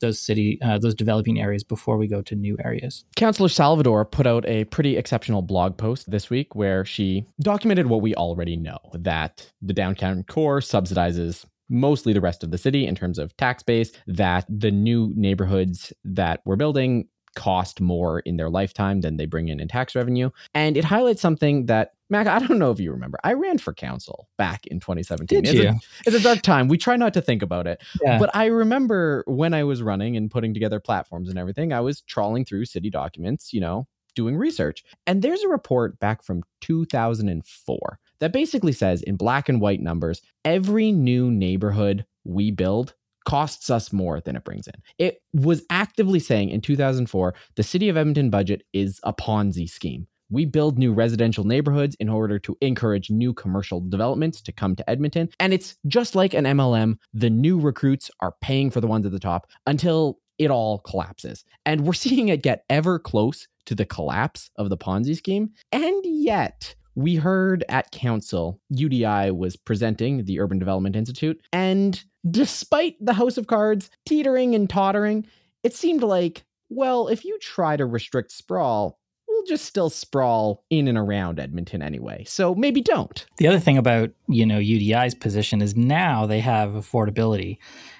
those 0.00 0.20
city 0.20 0.58
uh, 0.62 0.78
those 0.78 0.94
developing 0.94 1.40
areas 1.40 1.64
before 1.64 1.96
we 1.96 2.06
go 2.06 2.22
to 2.22 2.34
new 2.34 2.56
areas? 2.64 3.04
Councillor 3.16 3.48
salvador 3.48 4.04
put 4.04 4.26
out 4.26 4.46
a 4.46 4.64
pretty 4.64 4.96
exceptional 4.96 5.42
blog 5.42 5.76
post 5.76 6.10
this 6.10 6.30
week 6.30 6.54
where 6.54 6.84
she 6.84 7.24
documented 7.40 7.86
what 7.86 8.02
we 8.02 8.14
already 8.14 8.56
know 8.56 8.78
that 8.94 9.50
the 9.60 9.74
downtown 9.74 10.24
core 10.24 10.60
subsidizes 10.60 11.44
mostly 11.68 12.12
the 12.12 12.20
rest 12.20 12.42
of 12.42 12.50
the 12.50 12.58
city 12.58 12.86
in 12.86 12.94
terms 12.94 13.18
of 13.18 13.36
tax 13.36 13.62
base 13.62 13.92
that 14.06 14.46
the 14.48 14.70
new 14.70 15.12
neighborhoods 15.14 15.92
that 16.04 16.40
we're 16.44 16.56
building 16.56 17.06
cost 17.34 17.80
more 17.80 18.20
in 18.20 18.36
their 18.36 18.50
lifetime 18.50 19.00
than 19.00 19.16
they 19.16 19.26
bring 19.26 19.48
in 19.48 19.60
in 19.60 19.68
tax 19.68 19.94
revenue. 19.94 20.30
And 20.54 20.76
it 20.76 20.84
highlights 20.84 21.22
something 21.22 21.66
that 21.66 21.92
Mac, 22.10 22.26
I 22.26 22.38
don't 22.38 22.58
know 22.58 22.70
if 22.70 22.80
you 22.80 22.90
remember. 22.90 23.18
I 23.22 23.34
ran 23.34 23.58
for 23.58 23.74
council 23.74 24.28
back 24.38 24.66
in 24.66 24.80
2017. 24.80 25.42
Did 25.42 25.50
it's 25.50 25.62
you? 25.62 25.68
A, 25.68 25.80
it's 26.06 26.16
a 26.16 26.22
dark 26.22 26.40
time. 26.42 26.68
We 26.68 26.78
try 26.78 26.96
not 26.96 27.12
to 27.14 27.20
think 27.20 27.42
about 27.42 27.66
it. 27.66 27.82
Yeah. 28.02 28.18
But 28.18 28.34
I 28.34 28.46
remember 28.46 29.24
when 29.26 29.52
I 29.52 29.64
was 29.64 29.82
running 29.82 30.16
and 30.16 30.30
putting 30.30 30.54
together 30.54 30.80
platforms 30.80 31.28
and 31.28 31.38
everything, 31.38 31.72
I 31.72 31.80
was 31.80 32.00
trawling 32.02 32.44
through 32.46 32.64
city 32.64 32.88
documents, 32.88 33.52
you 33.52 33.60
know, 33.60 33.86
doing 34.14 34.36
research. 34.36 34.84
And 35.06 35.22
there's 35.22 35.42
a 35.42 35.48
report 35.48 35.98
back 35.98 36.22
from 36.22 36.42
2004 36.62 37.98
that 38.20 38.32
basically 38.32 38.72
says 38.72 39.02
in 39.02 39.16
black 39.16 39.48
and 39.48 39.60
white 39.60 39.80
numbers, 39.80 40.22
every 40.44 40.92
new 40.92 41.30
neighborhood 41.30 42.06
we 42.24 42.50
build 42.50 42.94
costs 43.28 43.68
us 43.68 43.92
more 43.92 44.22
than 44.22 44.36
it 44.36 44.42
brings 44.42 44.66
in. 44.66 44.72
It 44.96 45.20
was 45.34 45.62
actively 45.68 46.18
saying 46.18 46.48
in 46.48 46.62
2004 46.62 47.34
the 47.56 47.62
city 47.62 47.90
of 47.90 47.96
Edmonton 47.98 48.30
budget 48.30 48.62
is 48.72 49.00
a 49.02 49.12
Ponzi 49.12 49.68
scheme. 49.68 50.06
We 50.30 50.46
build 50.46 50.78
new 50.78 50.94
residential 50.94 51.44
neighborhoods 51.44 51.94
in 52.00 52.08
order 52.08 52.38
to 52.38 52.56
encourage 52.62 53.10
new 53.10 53.34
commercial 53.34 53.82
developments 53.82 54.40
to 54.42 54.52
come 54.52 54.74
to 54.76 54.90
Edmonton. 54.90 55.28
And 55.38 55.52
it's 55.52 55.76
just 55.86 56.14
like 56.14 56.32
an 56.32 56.46
MLM. 56.46 56.96
The 57.12 57.28
new 57.28 57.60
recruits 57.60 58.10
are 58.20 58.34
paying 58.40 58.70
for 58.70 58.80
the 58.80 58.86
ones 58.86 59.04
at 59.04 59.12
the 59.12 59.18
top 59.18 59.50
until 59.66 60.20
it 60.38 60.50
all 60.50 60.78
collapses. 60.78 61.44
And 61.66 61.82
we're 61.82 61.92
seeing 61.92 62.28
it 62.30 62.42
get 62.42 62.64
ever 62.70 62.98
close 62.98 63.46
to 63.66 63.74
the 63.74 63.84
collapse 63.84 64.48
of 64.56 64.70
the 64.70 64.78
Ponzi 64.78 65.14
scheme. 65.14 65.50
And 65.70 66.00
yet, 66.04 66.74
we 66.94 67.16
heard 67.16 67.64
at 67.68 67.90
council, 67.90 68.60
UDI 68.72 69.36
was 69.36 69.56
presenting 69.56 70.24
the 70.24 70.40
Urban 70.40 70.58
Development 70.58 70.96
Institute, 70.96 71.40
and 71.52 72.02
despite 72.28 72.96
the 73.00 73.14
House 73.14 73.36
of 73.38 73.46
Cards 73.46 73.90
teetering 74.06 74.54
and 74.54 74.68
tottering, 74.68 75.26
it 75.62 75.74
seemed 75.74 76.02
like, 76.02 76.44
well, 76.68 77.08
if 77.08 77.24
you 77.24 77.38
try 77.38 77.76
to 77.76 77.86
restrict 77.86 78.32
sprawl, 78.32 78.98
we'll 79.26 79.44
just 79.44 79.64
still 79.64 79.90
sprawl 79.90 80.64
in 80.70 80.88
and 80.88 80.98
around 80.98 81.38
Edmonton 81.38 81.82
anyway. 81.82 82.24
So 82.26 82.54
maybe 82.54 82.80
don't. 82.80 83.24
The 83.36 83.46
other 83.46 83.60
thing 83.60 83.78
about, 83.78 84.10
you 84.26 84.44
know, 84.44 84.58
UDI's 84.58 85.14
position 85.14 85.62
is 85.62 85.76
now 85.76 86.26
they 86.26 86.40
have 86.40 86.70
affordability 86.70 87.58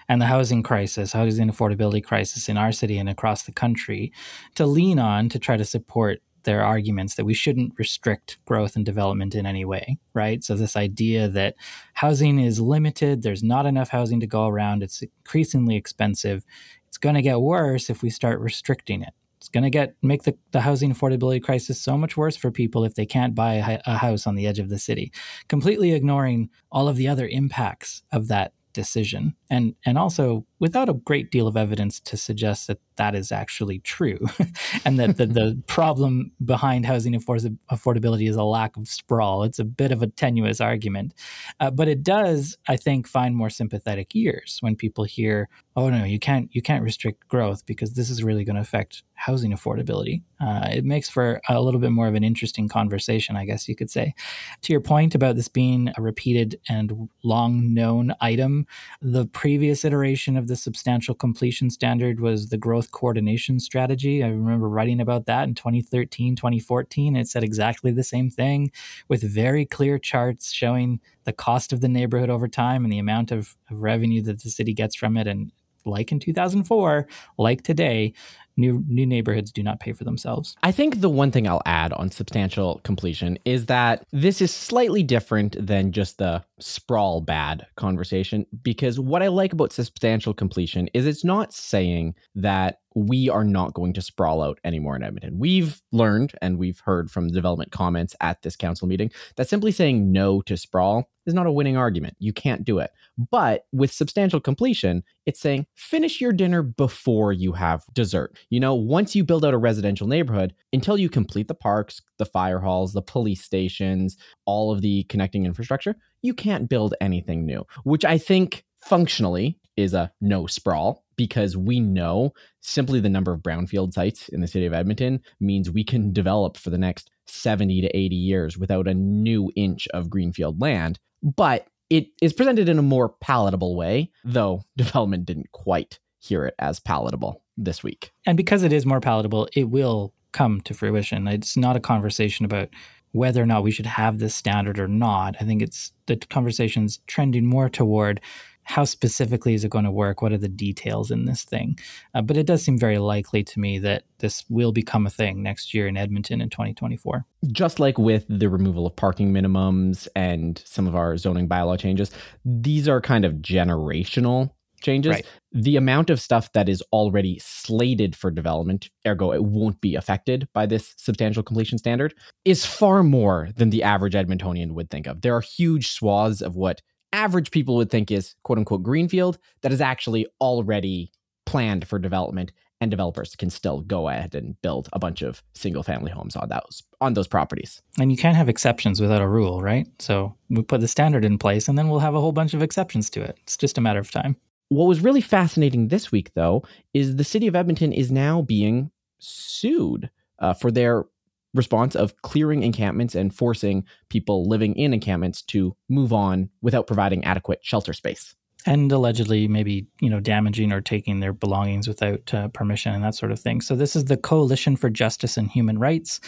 and 0.09 0.21
the 0.21 0.27
housing 0.27 0.63
crisis, 0.63 1.13
housing 1.13 1.49
affordability 1.49 2.03
crisis 2.03 2.49
in 2.49 2.57
our 2.57 2.73
city 2.73 2.99
and 2.99 3.09
across 3.09 3.43
the 3.43 3.53
country 3.53 4.13
to 4.55 4.67
lean 4.67 4.99
on 4.99 5.29
to 5.29 5.39
try 5.39 5.57
to 5.57 5.65
support 5.65 6.21
their 6.45 6.63
arguments 6.63 7.15
that 7.15 7.25
we 7.25 7.35
shouldn't 7.35 7.75
restrict 7.79 8.39
growth 8.45 8.77
and 8.77 8.85
development 8.85 9.35
in 9.35 9.47
any 9.47 9.65
way, 9.65 9.99
right? 10.15 10.43
So, 10.43 10.55
this 10.55 10.77
idea 10.77 11.29
that 11.29 11.57
housing 11.95 12.39
is 12.39 12.61
limited, 12.61 13.23
there's 13.23 13.43
not 13.43 13.67
enough 13.67 13.89
housing 13.89 14.21
to 14.21 14.27
go 14.27 14.47
around, 14.47 14.83
it's 14.83 15.03
increasingly 15.03 15.77
expensive. 15.77 16.45
It's 16.87 16.99
going 16.99 17.17
to 17.17 17.23
get 17.23 17.41
worse 17.41 17.91
if 17.91 18.03
we 18.03 18.11
start 18.11 18.41
restricting 18.41 19.03
it. 19.03 19.13
It's 19.39 19.49
going 19.49 19.65
to 19.65 19.71
get 19.71 19.95
make 20.03 20.25
the, 20.25 20.37
the 20.51 20.61
housing 20.61 20.93
affordability 20.93 21.43
crisis 21.43 21.81
so 21.81 21.97
much 21.97 22.17
worse 22.17 22.37
for 22.37 22.51
people 22.51 22.85
if 22.85 22.95
they 22.95 23.07
can't 23.07 23.35
buy 23.35 23.55
a, 23.55 23.81
a 23.87 23.97
house 23.97 24.27
on 24.27 24.35
the 24.35 24.47
edge 24.47 24.59
of 24.59 24.69
the 24.69 24.79
city, 24.79 25.13
completely 25.49 25.93
ignoring 25.93 26.51
all 26.73 26.89
of 26.89 26.97
the 26.97 27.09
other 27.09 27.29
impacts 27.29 28.03
of 28.11 28.29
that 28.29 28.53
decision. 28.73 29.35
And 29.51 29.75
and 29.85 29.99
also 29.99 30.47
without 30.59 30.89
a 30.89 30.95
great 30.95 31.31
deal 31.31 31.47
of 31.47 31.57
evidence 31.57 32.01
to 32.01 32.17
suggest 32.17 32.67
that 32.67 32.79
that 32.97 33.15
is 33.15 33.31
actually 33.31 33.79
true 33.81 34.19
and 34.85 34.99
that 34.99 35.17
the, 35.17 35.27
the 35.27 35.63
problem 35.67 36.33
behind 36.45 36.85
housing 36.85 37.15
affordability 37.15 38.29
is 38.29 38.37
a 38.37 38.43
lack 38.43 38.77
of 38.77 38.89
sprawl. 38.89 39.45
It's 39.45 39.59
a 39.59 39.65
bit 39.65 39.93
of 39.93 40.03
a 40.03 40.09
tenuous 40.09 40.61
argument. 40.61 41.15
Uh, 41.61 41.71
but 41.71 41.89
it 41.89 42.03
does 42.03 42.57
i 42.69 42.77
think 42.77 43.07
find 43.07 43.37
more 43.37 43.51
sympathetic 43.51 44.15
ears 44.15 44.59
when 44.61 44.75
people 44.77 45.05
hear 45.05 45.49
oh 45.77 45.89
no 45.89 46.05
you 46.05 46.19
can't 46.19 46.49
you 46.55 46.63
can't 46.63 46.83
restrict 46.83 47.27
growth 47.29 47.65
because 47.67 47.93
this 47.93 48.11
is 48.11 48.25
really 48.25 48.45
going 48.45 48.57
to 48.57 48.63
affect 48.63 49.03
housing 49.29 49.53
affordability 49.53 50.23
uh, 50.41 50.69
it 50.73 50.85
makes 50.85 51.09
for 51.09 51.41
a 51.49 51.61
little 51.61 51.81
bit 51.81 51.91
more 51.91 52.09
of 52.09 52.15
an 52.15 52.25
interesting 52.25 52.69
conversation 52.69 53.37
i 53.37 53.45
guess 53.45 53.69
you 53.69 53.77
could 53.77 53.91
say 53.91 54.15
to 54.63 54.73
your 54.73 54.81
point 54.81 55.15
about 55.15 55.37
this 55.37 55.49
being 55.49 55.93
a 55.97 56.03
repeated 56.03 56.59
and 56.69 57.09
long 57.23 57.75
known 57.75 58.13
item 58.21 58.67
the 59.03 59.27
previous 59.27 59.85
iteration 59.85 60.37
of 60.37 60.49
the 60.49 60.57
substantial 60.57 61.15
completion 61.15 61.71
standard 61.71 62.21
was 62.21 62.49
the 62.49 62.59
growth 62.59 62.91
coordination 62.91 63.61
strategy. 63.61 64.23
I 64.23 64.29
remember 64.29 64.69
writing 64.69 65.01
about 65.01 65.27
that 65.27 65.45
in 65.45 65.55
2013, 65.55 66.37
2014. 66.37 67.17
It 67.17 67.29
said 67.29 67.45
exactly 67.45 67.91
the 67.91 68.03
same 68.05 68.31
thing 68.31 68.71
with 69.09 69.23
very 69.23 69.65
clear 69.65 69.99
charts 69.99 70.53
showing 70.53 71.01
the 71.25 71.33
cost 71.33 71.73
of 71.73 71.81
the 71.81 71.89
neighborhood 71.89 72.31
over 72.31 72.49
time 72.49 72.85
and 72.85 72.93
the 72.93 72.99
amount 72.99 73.31
of, 73.31 73.57
of 73.71 73.81
revenue 73.81 74.23
that 74.23 74.43
the 74.43 74.51
city 74.51 74.73
gets 74.73 74.97
from 74.97 75.17
it. 75.17 75.27
And 75.27 75.53
like 75.85 76.13
in 76.13 76.21
2004, 76.21 77.07
like 77.39 77.63
today, 77.63 78.13
new 78.59 78.85
new 78.89 79.07
neighborhoods 79.07 79.51
do 79.51 79.63
not 79.63 79.81
pay 79.81 79.93
for 79.93 80.05
themselves. 80.05 80.57
I 80.63 80.73
think 80.73 81.01
the 81.01 81.09
one 81.09 81.31
thing 81.31 81.49
I'll 81.49 81.63
add 81.65 81.93
on 81.95 82.11
substantial 82.11 82.81
completion 82.85 83.39
is 83.45 83.67
that 83.67 84.05
this 84.13 84.43
is 84.43 84.53
slightly 84.53 85.03
different 85.03 85.57
than 85.65 85.93
just 85.93 86.19
the 86.19 86.45
sprawl 86.59 87.21
bad 87.21 87.67
conversation 87.77 88.45
because 88.63 88.99
what 89.01 89.23
I 89.23 89.29
like 89.29 89.53
about 89.53 89.73
substantial 89.73 90.35
completion 90.35 90.89
is 90.93 91.07
it's 91.07 91.25
not 91.25 91.55
saying 91.55 92.15
that 92.35 92.81
we 92.99 93.29
are 93.29 93.45
not 93.45 93.75
going 93.75 93.93
to 93.95 94.03
sprawl 94.03 94.43
out 94.43 94.59
anymore 94.65 94.97
in 94.97 95.03
Edmonton. 95.03 95.39
We've 95.39 95.81
learned 95.93 96.33
and 96.43 96.59
we've 96.59 96.81
heard 96.81 97.11
from 97.11 97.29
development 97.29 97.73
comments 97.73 98.15
at 98.21 98.43
this 98.43 98.57
council 98.57 98.89
meeting 98.89 99.11
that 99.37 99.49
simply 99.49 99.73
saying 99.73 100.11
no 100.13 100.43
to 100.43 100.57
sprawl 100.57 101.09
is 101.27 101.35
not 101.35 101.47
a 101.47 101.53
winning 101.53 101.77
argument. 101.77 102.17
You 102.19 102.33
can't 102.33 102.65
do 102.65 102.79
it. 102.79 102.91
But 103.31 103.67
with 103.73 103.93
substantial 103.93 104.41
completion, 104.41 105.05
it's 105.27 105.41
saying 105.41 105.67
finish 105.75 106.21
your 106.21 106.33
dinner 106.33 106.63
before 106.63 107.33
you 107.33 107.53
have 107.53 107.85
dessert. 107.93 108.37
You 108.51 108.61
know, 108.61 108.75
once 108.75 109.15
you 109.15 109.25
build 109.25 109.45
out 109.45 109.55
a 109.55 109.59
residential 109.59 110.09
neighborhood, 110.09 110.55
until 110.73 110.97
you 110.97 111.09
complete 111.09 111.49
the 111.49 111.55
parks, 111.55 112.01
the 112.19 112.25
fire 112.25 112.61
halls, 112.61 112.95
the 112.95 113.03
police 113.03 113.43
stations, 113.43 114.17
all 114.47 114.73
of 114.73 114.81
the 114.81 115.05
connecting 115.05 115.45
infrastructure, 115.45 115.97
you 116.23 116.33
can't 116.33 116.69
build 116.69 116.95
anything 117.01 117.45
new, 117.45 117.65
which 117.85 118.05
I 118.05 118.19
think 118.19 118.65
functionally 118.81 119.59
is 119.77 119.95
a 119.95 120.13
no 120.21 120.47
sprawl 120.47 121.05
because 121.19 121.57
we 121.57 121.81
know 121.81 122.33
simply 122.63 123.01
the 123.01 123.11
number 123.11 123.33
of 123.33 123.41
brownfield 123.41 123.93
sites 123.93 124.31
in 124.31 124.41
the 124.41 124.47
city 124.47 124.65
of 124.65 124.73
Edmonton 124.73 125.21
means 125.41 125.71
we 125.71 125.85
can 125.85 126.15
develop 126.15 126.57
for 126.57 126.71
the 126.71 126.79
next 126.79 127.11
70 127.27 127.83
to 127.83 127.95
80 127.95 128.17
years 128.17 128.57
without 128.57 128.89
a 128.89 128.95
new 128.95 129.53
inch 129.55 129.87
of 129.89 130.09
greenfield 130.09 130.63
land. 130.63 130.99
But 131.23 131.67
it 131.91 132.07
is 132.23 132.33
presented 132.33 132.69
in 132.69 132.79
a 132.79 132.83
more 132.83 133.11
palatable 133.11 133.77
way, 133.77 134.11
though 134.25 134.63
development 134.77 135.27
didn't 135.27 135.53
quite 135.53 135.99
hear 136.21 136.47
it 136.47 136.55
as 136.59 136.81
palatable 136.81 137.43
this 137.57 137.83
week. 137.83 138.13
And 138.25 138.37
because 138.37 138.63
it 138.63 138.73
is 138.73 138.87
more 138.87 139.01
palatable, 139.01 139.49
it 139.55 139.69
will 139.69 140.15
come 140.33 140.61
to 140.63 140.75
fruition. 140.75 141.27
It's 141.27 141.57
not 141.57 141.77
a 141.77 141.81
conversation 141.81 142.45
about 142.45 142.69
whether 143.13 143.43
or 143.43 143.47
not 143.47 143.63
we 143.63 143.71
should 143.71 143.87
have 143.87 144.19
this 144.19 144.35
standard 144.35 144.79
or 144.79 144.89
not. 144.89 145.37
I 145.41 145.45
think 145.45 145.63
it's 145.63 145.93
the 146.07 146.17
conversation's 146.17 147.01
trending 147.07 147.47
more 147.47 147.69
toward 147.69 148.21
how 148.69 148.85
specifically 148.85 149.55
is 149.55 149.65
it 149.65 149.71
going 149.71 149.87
to 149.87 149.91
work? 149.91 150.21
What 150.21 150.31
are 150.31 150.39
the 150.39 150.47
details 150.47 151.11
in 151.11 151.25
this 151.25 151.43
thing? 151.43 151.79
Uh, 152.15 152.21
but 152.21 152.37
it 152.37 152.45
does 152.45 152.63
seem 152.63 152.79
very 152.79 152.99
likely 152.99 153.43
to 153.43 153.59
me 153.59 153.79
that 153.79 154.05
this 154.19 154.45
will 154.51 154.73
become 154.73 155.07
a 155.07 155.11
thing 155.11 155.43
next 155.43 155.73
year 155.73 155.89
in 155.89 155.97
Edmonton 155.97 156.43
in 156.43 156.51
2024. 156.51 157.25
Just 157.51 157.81
like 157.81 157.97
with 157.97 158.27
the 158.29 158.51
removal 158.51 158.87
of 158.87 158.95
parking 158.95 159.33
minimums 159.33 160.07
and 160.15 160.63
some 160.67 160.87
of 160.87 160.95
our 160.95 161.17
zoning 161.17 161.49
bylaw 161.49 161.79
changes, 161.79 162.11
these 162.45 162.87
are 162.89 163.01
kind 163.01 163.25
of 163.25 163.37
generational 163.37 164.51
changes. 164.83 165.15
Right. 165.15 165.27
The 165.53 165.77
amount 165.77 166.11
of 166.11 166.21
stuff 166.21 166.53
that 166.53 166.69
is 166.69 166.83
already 166.93 167.39
slated 167.39 168.15
for 168.15 168.31
development, 168.31 168.91
ergo, 169.07 169.33
it 169.33 169.45
won't 169.45 169.81
be 169.81 169.95
affected 169.95 170.47
by 170.53 170.67
this 170.67 170.93
substantial 170.99 171.43
completion 171.43 171.79
standard, 171.79 172.13
is 172.45 172.67
far 172.67 173.03
more 173.03 173.49
than 173.57 173.71
the 173.71 173.83
average 173.83 174.13
Edmontonian 174.13 174.73
would 174.73 174.91
think 174.91 175.07
of. 175.07 175.23
There 175.23 175.35
are 175.35 175.41
huge 175.41 175.89
swaths 175.93 176.43
of 176.43 176.55
what 176.55 176.83
average 177.13 177.51
people 177.51 177.77
would 177.77 177.91
think 177.91 178.11
is 178.11 178.35
quote 178.43 178.59
unquote 178.59 178.83
greenfield 178.83 179.39
that 179.63 179.73
is 179.73 179.81
actually 179.81 180.27
already 180.41 181.11
planned 181.47 181.87
for 181.87 181.99
development 181.99 182.53
and 182.81 182.91
developers 182.91 183.35
can 183.35 183.51
still 183.51 183.81
go 183.81 184.09
ahead 184.09 184.35
and 184.35 184.61
build 184.63 184.89
a 184.93 184.99
bunch 184.99 185.23
of 185.23 185.43
single 185.55 185.83
family 185.83 186.11
homes 186.11 186.37
on 186.37 186.49
those 186.49 186.83
on 187.01 187.15
those 187.15 187.27
properties. 187.27 187.83
And 187.99 188.11
you 188.11 188.17
can't 188.17 188.37
have 188.37 188.49
exceptions 188.49 189.01
without 189.01 189.23
a 189.23 189.29
rule, 189.29 189.63
right? 189.63 189.87
So 189.99 190.35
we 190.49 190.63
put 190.63 190.81
the 190.81 190.89
standard 190.89 191.25
in 191.25 191.39
place 191.39 191.69
and 191.69 191.77
then 191.77 191.89
we'll 191.89 192.01
have 192.01 192.15
a 192.15 192.21
whole 192.21 192.33
bunch 192.33 192.55
of 192.55 192.63
exceptions 192.63 193.11
to 193.11 193.23
it. 193.23 193.39
It's 193.43 193.57
just 193.57 193.79
a 193.79 193.81
matter 193.81 194.01
of 194.01 194.11
time. 194.11 194.37
What 194.69 194.85
was 194.85 195.01
really 195.01 195.21
fascinating 195.21 195.89
this 195.89 196.13
week 196.13 196.33
though 196.35 196.65
is 196.95 197.17
the 197.17 197.25
city 197.25 197.47
of 197.47 197.57
Edmonton 197.57 197.93
is 197.93 198.13
now 198.13 198.43
being 198.43 198.91
sued 199.19 200.11
uh, 200.39 200.55
for 200.55 200.71
their 200.71 201.07
response 201.55 201.95
of 201.95 202.21
clearing 202.23 202.63
encampments 202.63 203.15
and 203.15 203.35
forcing 203.35 203.85
people 204.09 204.49
living 204.49 204.75
in 204.77 204.93
encampments 204.93 205.43
to 205.43 205.75
move 205.89 206.13
on 206.13 206.51
without 206.63 206.87
providing 206.87 207.25
adequate 207.25 207.61
shelter 207.63 207.93
space. 207.93 208.35
And 208.67 208.91
allegedly 208.91 209.49
maybe 209.49 209.87
you 210.01 210.11
know 210.11 210.21
damaging 210.21 210.73
or 210.73 210.81
taking 210.81 211.21
their 211.21 211.33
belongings 211.33 211.89
without 211.89 212.35
uh, 212.35 212.49
permission 212.49 212.93
and 212.95 213.05
that 213.05 213.15
sort 213.15 213.33
of 213.33 213.41
thing. 213.41 213.61
So 213.61 213.77
this 213.77 213.97
is 213.97 214.07
the 214.07 214.17
coalition 214.17 214.77
for 214.77 214.91
justice 214.91 215.37
and 215.37 215.51
human 215.51 215.79
rights 215.79 216.21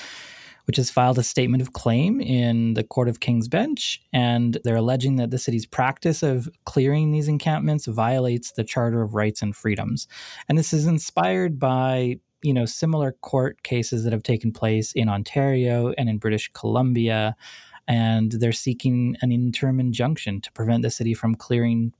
which 0.70 0.76
has 0.76 0.88
filed 0.88 1.18
a 1.18 1.22
statement 1.24 1.60
of 1.60 1.72
claim 1.72 2.20
in 2.20 2.74
the 2.74 2.84
court 2.84 3.08
of 3.08 3.18
king's 3.18 3.48
bench. 3.48 4.00
And 4.12 4.56
they're 4.62 4.76
alleging 4.76 5.16
that 5.16 5.32
the 5.32 5.38
city's 5.38 5.66
practice 5.66 6.22
of 6.22 6.48
clearing 6.64 7.10
these 7.10 7.26
encampments 7.26 7.86
violates 7.86 8.52
the 8.52 8.62
charter 8.62 9.02
of 9.02 9.16
rights 9.16 9.42
and 9.42 9.56
freedoms. 9.56 10.06
And 10.48 10.56
this 10.56 10.72
is 10.72 10.86
inspired 10.86 11.58
by 11.58 12.20
you 12.42 12.54
know 12.54 12.64
similar 12.64 13.12
court 13.20 13.62
cases 13.62 14.04
that 14.04 14.12
have 14.12 14.22
taken 14.22 14.52
place 14.52 14.92
in 14.92 15.08
Ontario 15.08 15.92
and 15.98 16.08
in 16.08 16.18
British 16.18 16.50
Columbia, 16.52 17.36
and 17.88 18.32
they're 18.32 18.52
seeking 18.52 19.16
an 19.22 19.32
interim 19.32 19.80
injunction 19.80 20.40
to 20.40 20.52
prevent 20.52 20.82
the 20.82 20.90
city 20.90 21.14
from 21.14 21.34
clearing 21.34 21.92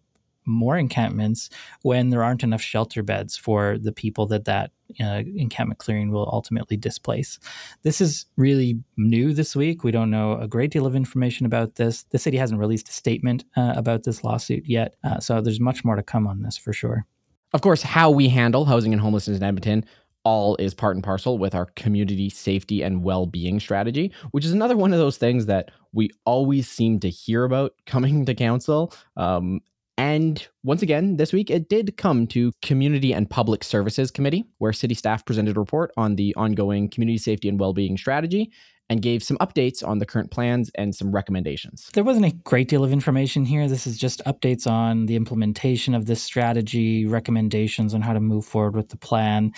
more 0.47 0.77
encampments 0.77 1.51
when 1.83 2.09
there 2.09 2.25
aren't 2.25 2.43
enough 2.43 2.63
shelter 2.63 3.03
beds 3.03 3.37
for 3.37 3.79
the 3.79 3.93
people 3.93 4.27
that 4.27 4.45
that 4.47 4.71
uh, 5.01 5.23
encampment 5.37 5.79
clearing 5.79 6.11
will 6.11 6.29
ultimately 6.33 6.77
displace. 6.77 7.39
This 7.83 8.01
is 8.01 8.27
really 8.37 8.81
new 8.97 9.33
this 9.33 9.55
week. 9.55 9.85
We 9.85 9.93
don't 9.93 10.11
know 10.11 10.39
a 10.39 10.49
great 10.49 10.71
deal 10.71 10.87
of 10.87 10.97
information 10.97 11.47
about 11.47 11.77
this. 11.77 12.05
The 12.11 12.19
city 12.19 12.39
hasn't 12.39 12.61
released 12.61 12.89
a 12.89 12.93
statement 12.93 13.45
uh, 13.57 13.75
about 13.77 14.03
this 14.03 14.25
lawsuit 14.25 14.65
yet, 14.67 14.95
uh, 15.05 15.21
so 15.21 15.41
there's 15.41 15.61
much 15.61 15.85
more 15.85 15.97
to 15.97 16.03
come 16.03 16.27
on 16.27 16.43
this 16.43 16.57
for 16.57 16.73
sure. 16.73 17.07
Of 17.53 17.63
course, 17.63 17.83
how 17.83 18.11
we 18.11 18.29
handle 18.29 18.65
housing 18.65 18.93
and 18.93 19.03
homelessness 19.03 19.39
in 19.39 19.43
Edmonton 19.43 19.85
all 20.25 20.57
is 20.57 20.75
part 20.75 20.95
and 20.95 21.05
parcel 21.05 21.39
with 21.39 21.55
our 21.55 21.67
community 21.77 22.29
safety 22.29 22.83
and 22.83 23.03
well-being 23.03 23.59
strategy 23.59 24.13
which 24.33 24.45
is 24.45 24.53
another 24.53 24.77
one 24.77 24.93
of 24.93 24.99
those 24.99 25.17
things 25.17 25.47
that 25.47 25.71
we 25.93 26.11
always 26.25 26.69
seem 26.69 27.01
to 27.01 27.11
hear 27.11 27.45
about 27.45 27.73
coming 27.87 28.25
to 28.27 28.35
council. 28.35 28.93
Um, 29.17 29.61
and 29.99 30.47
once 30.63 30.83
again, 30.83 31.17
this 31.17 31.33
week 31.33 31.51
it 31.51 31.69
did 31.69 31.97
come 31.99 32.27
to 32.29 32.53
Community 32.63 33.13
and 33.13 33.29
Public 33.29 33.63
Services 33.63 34.11
Committee, 34.11 34.45
where 34.59 34.73
city 34.73 34.95
staff 34.95 35.25
presented 35.27 35.57
a 35.57 35.61
report 35.61 35.93
on 35.97 36.17
the 36.17 36.35
ongoing 36.37 36.89
community 36.89 37.19
safety 37.19 37.49
and 37.49 37.61
well-being 37.61 37.99
strategy 37.99 38.51
and 38.91 39.01
gave 39.01 39.23
some 39.23 39.39
updates 39.39 39.87
on 39.87 40.01
the 40.01 40.05
current 40.05 40.31
plans 40.31 40.71
and 40.75 40.95
some 40.95 41.13
recommendations. 41.13 41.89
There 41.95 42.05
wasn't 42.05 42.27
a 42.27 42.33
great 42.33 42.69
deal 42.69 42.85
of 42.85 42.93
information 42.93 43.47
here. 43.47 43.69
This 43.69 43.87
is 43.87 43.97
just 43.97 44.23
updates 44.25 44.67
on 44.67 45.07
the 45.07 45.15
implementation 45.17 45.95
of 45.95 46.07
this 46.07 46.23
strategy, 46.23 47.07
recommendations 47.07 47.95
on 47.95 48.03
how 48.03 48.13
to 48.13 48.21
move 48.21 48.45
forward 48.45 48.75
with 48.75 48.89
the 48.89 48.97
plan. 48.97 49.53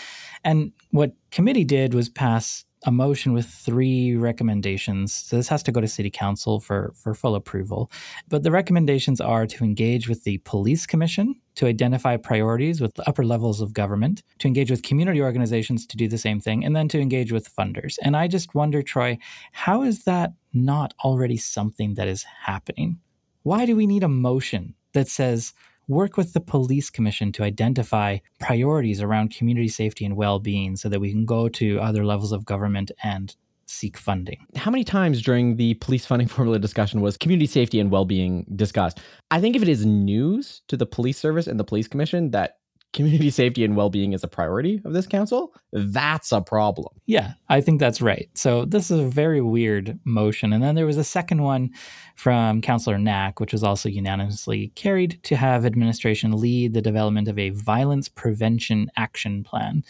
And 0.44 0.72
what 0.90 1.12
committee 1.30 1.64
did 1.64 1.94
was 1.94 2.10
pass 2.10 2.64
a 2.84 2.90
motion 2.92 3.32
with 3.32 3.46
three 3.46 4.16
recommendations. 4.16 5.14
So 5.14 5.36
this 5.36 5.48
has 5.48 5.62
to 5.64 5.72
go 5.72 5.80
to 5.80 5.88
city 5.88 6.10
council 6.10 6.60
for, 6.60 6.92
for 6.96 7.14
full 7.14 7.34
approval. 7.34 7.90
But 8.28 8.42
the 8.42 8.50
recommendations 8.50 9.20
are 9.20 9.46
to 9.46 9.64
engage 9.64 10.08
with 10.08 10.24
the 10.24 10.38
police 10.38 10.84
commission 10.84 11.36
to 11.56 11.66
identify 11.66 12.16
priorities 12.16 12.80
with 12.80 12.94
the 12.94 13.08
upper 13.08 13.24
levels 13.24 13.60
of 13.60 13.72
government, 13.72 14.22
to 14.38 14.48
engage 14.48 14.70
with 14.70 14.82
community 14.82 15.20
organizations 15.20 15.86
to 15.86 15.96
do 15.96 16.08
the 16.08 16.18
same 16.18 16.40
thing, 16.40 16.64
and 16.64 16.74
then 16.74 16.88
to 16.88 17.00
engage 17.00 17.32
with 17.32 17.54
funders. 17.54 17.98
And 18.02 18.16
I 18.16 18.28
just 18.28 18.54
wonder, 18.54 18.82
Troy, 18.82 19.18
how 19.52 19.82
is 19.82 20.04
that 20.04 20.32
not 20.52 20.94
already 21.04 21.36
something 21.36 21.94
that 21.94 22.08
is 22.08 22.24
happening? 22.24 22.98
Why 23.42 23.66
do 23.66 23.76
we 23.76 23.86
need 23.86 24.04
a 24.04 24.08
motion 24.08 24.74
that 24.92 25.08
says 25.08 25.52
work 25.88 26.16
with 26.16 26.32
the 26.32 26.40
police 26.40 26.90
commission 26.90 27.32
to 27.32 27.42
identify 27.42 28.18
priorities 28.38 29.02
around 29.02 29.34
community 29.34 29.68
safety 29.68 30.04
and 30.04 30.16
well-being 30.16 30.76
so 30.76 30.88
that 30.88 31.00
we 31.00 31.10
can 31.10 31.24
go 31.24 31.48
to 31.48 31.80
other 31.80 32.04
levels 32.04 32.32
of 32.32 32.44
government 32.44 32.90
and 33.02 33.36
seek 33.66 33.96
funding. 33.96 34.46
How 34.56 34.70
many 34.70 34.84
times 34.84 35.22
during 35.22 35.56
the 35.56 35.74
police 35.74 36.06
funding 36.06 36.28
formula 36.36 36.58
discussion 36.58 37.00
was 37.00 37.16
community 37.16 37.46
safety 37.46 37.80
and 37.80 37.90
well-being 37.90 38.46
discussed? 38.54 39.00
I 39.30 39.40
think 39.40 39.56
if 39.56 39.62
it 39.62 39.68
is 39.68 39.86
news 39.86 40.62
to 40.68 40.76
the 40.76 40.86
police 40.86 41.18
service 41.18 41.46
and 41.46 41.58
the 41.58 41.64
police 41.64 41.88
commission 41.88 42.30
that 42.30 42.58
community 42.92 43.30
safety 43.42 43.64
and 43.64 43.76
well-being 43.76 44.12
is 44.12 44.22
a 44.22 44.28
priority 44.28 44.80
of 44.84 44.92
this 44.92 45.06
council, 45.06 45.54
that's 45.72 46.32
a 46.32 46.40
problem. 46.40 46.94
Yeah, 47.06 47.32
I 47.48 47.60
think 47.60 47.80
that's 47.80 48.00
right. 48.00 48.28
So 48.34 48.64
this 48.64 48.90
is 48.90 49.00
a 49.00 49.08
very 49.08 49.40
weird 49.40 49.98
motion. 50.04 50.52
And 50.52 50.62
then 50.62 50.74
there 50.74 50.86
was 50.86 50.98
a 50.98 51.04
second 51.04 51.42
one 51.42 51.70
from 52.16 52.60
Councillor 52.60 52.98
Knack, 52.98 53.40
which 53.40 53.52
was 53.52 53.64
also 53.64 53.88
unanimously 53.88 54.72
carried 54.74 55.22
to 55.24 55.36
have 55.36 55.64
administration 55.64 56.32
lead 56.32 56.74
the 56.74 56.82
development 56.82 57.28
of 57.28 57.38
a 57.38 57.50
violence 57.50 58.08
prevention 58.08 58.90
action 58.96 59.42
plan, 59.42 59.82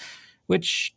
which 0.47 0.95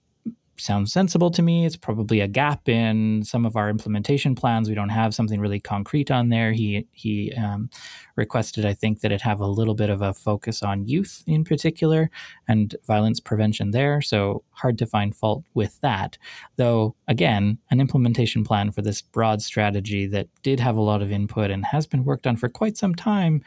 sounds 0.57 0.93
sensible 0.93 1.31
to 1.31 1.41
me. 1.41 1.65
It's 1.65 1.75
probably 1.75 2.19
a 2.19 2.27
gap 2.27 2.67
in 2.69 3.23
some 3.23 3.45
of 3.45 3.55
our 3.55 3.69
implementation 3.69 4.35
plans. 4.35 4.69
We 4.69 4.75
don't 4.75 4.89
have 4.89 5.13
something 5.13 5.39
really 5.39 5.59
concrete 5.59 6.11
on 6.11 6.29
there. 6.29 6.51
He 6.53 6.87
he 6.91 7.33
um, 7.33 7.69
requested, 8.15 8.65
I 8.65 8.73
think, 8.73 9.01
that 9.01 9.11
it 9.11 9.21
have 9.21 9.39
a 9.39 9.47
little 9.47 9.75
bit 9.75 9.89
of 9.89 10.01
a 10.01 10.13
focus 10.13 10.63
on 10.63 10.87
youth 10.87 11.23
in 11.27 11.43
particular 11.43 12.09
and 12.47 12.75
violence 12.85 13.19
prevention 13.19 13.71
there. 13.71 14.01
So 14.01 14.43
hard 14.51 14.77
to 14.79 14.85
find 14.85 15.15
fault 15.15 15.43
with 15.53 15.79
that. 15.81 16.17
Though 16.55 16.95
again, 17.07 17.57
an 17.71 17.79
implementation 17.79 18.43
plan 18.43 18.71
for 18.71 18.81
this 18.81 19.01
broad 19.01 19.41
strategy 19.41 20.07
that 20.07 20.27
did 20.43 20.59
have 20.59 20.77
a 20.77 20.81
lot 20.81 21.01
of 21.01 21.11
input 21.11 21.51
and 21.51 21.65
has 21.65 21.85
been 21.85 22.05
worked 22.05 22.27
on 22.27 22.37
for 22.37 22.49
quite 22.49 22.77
some 22.77 22.95
time 22.95 23.43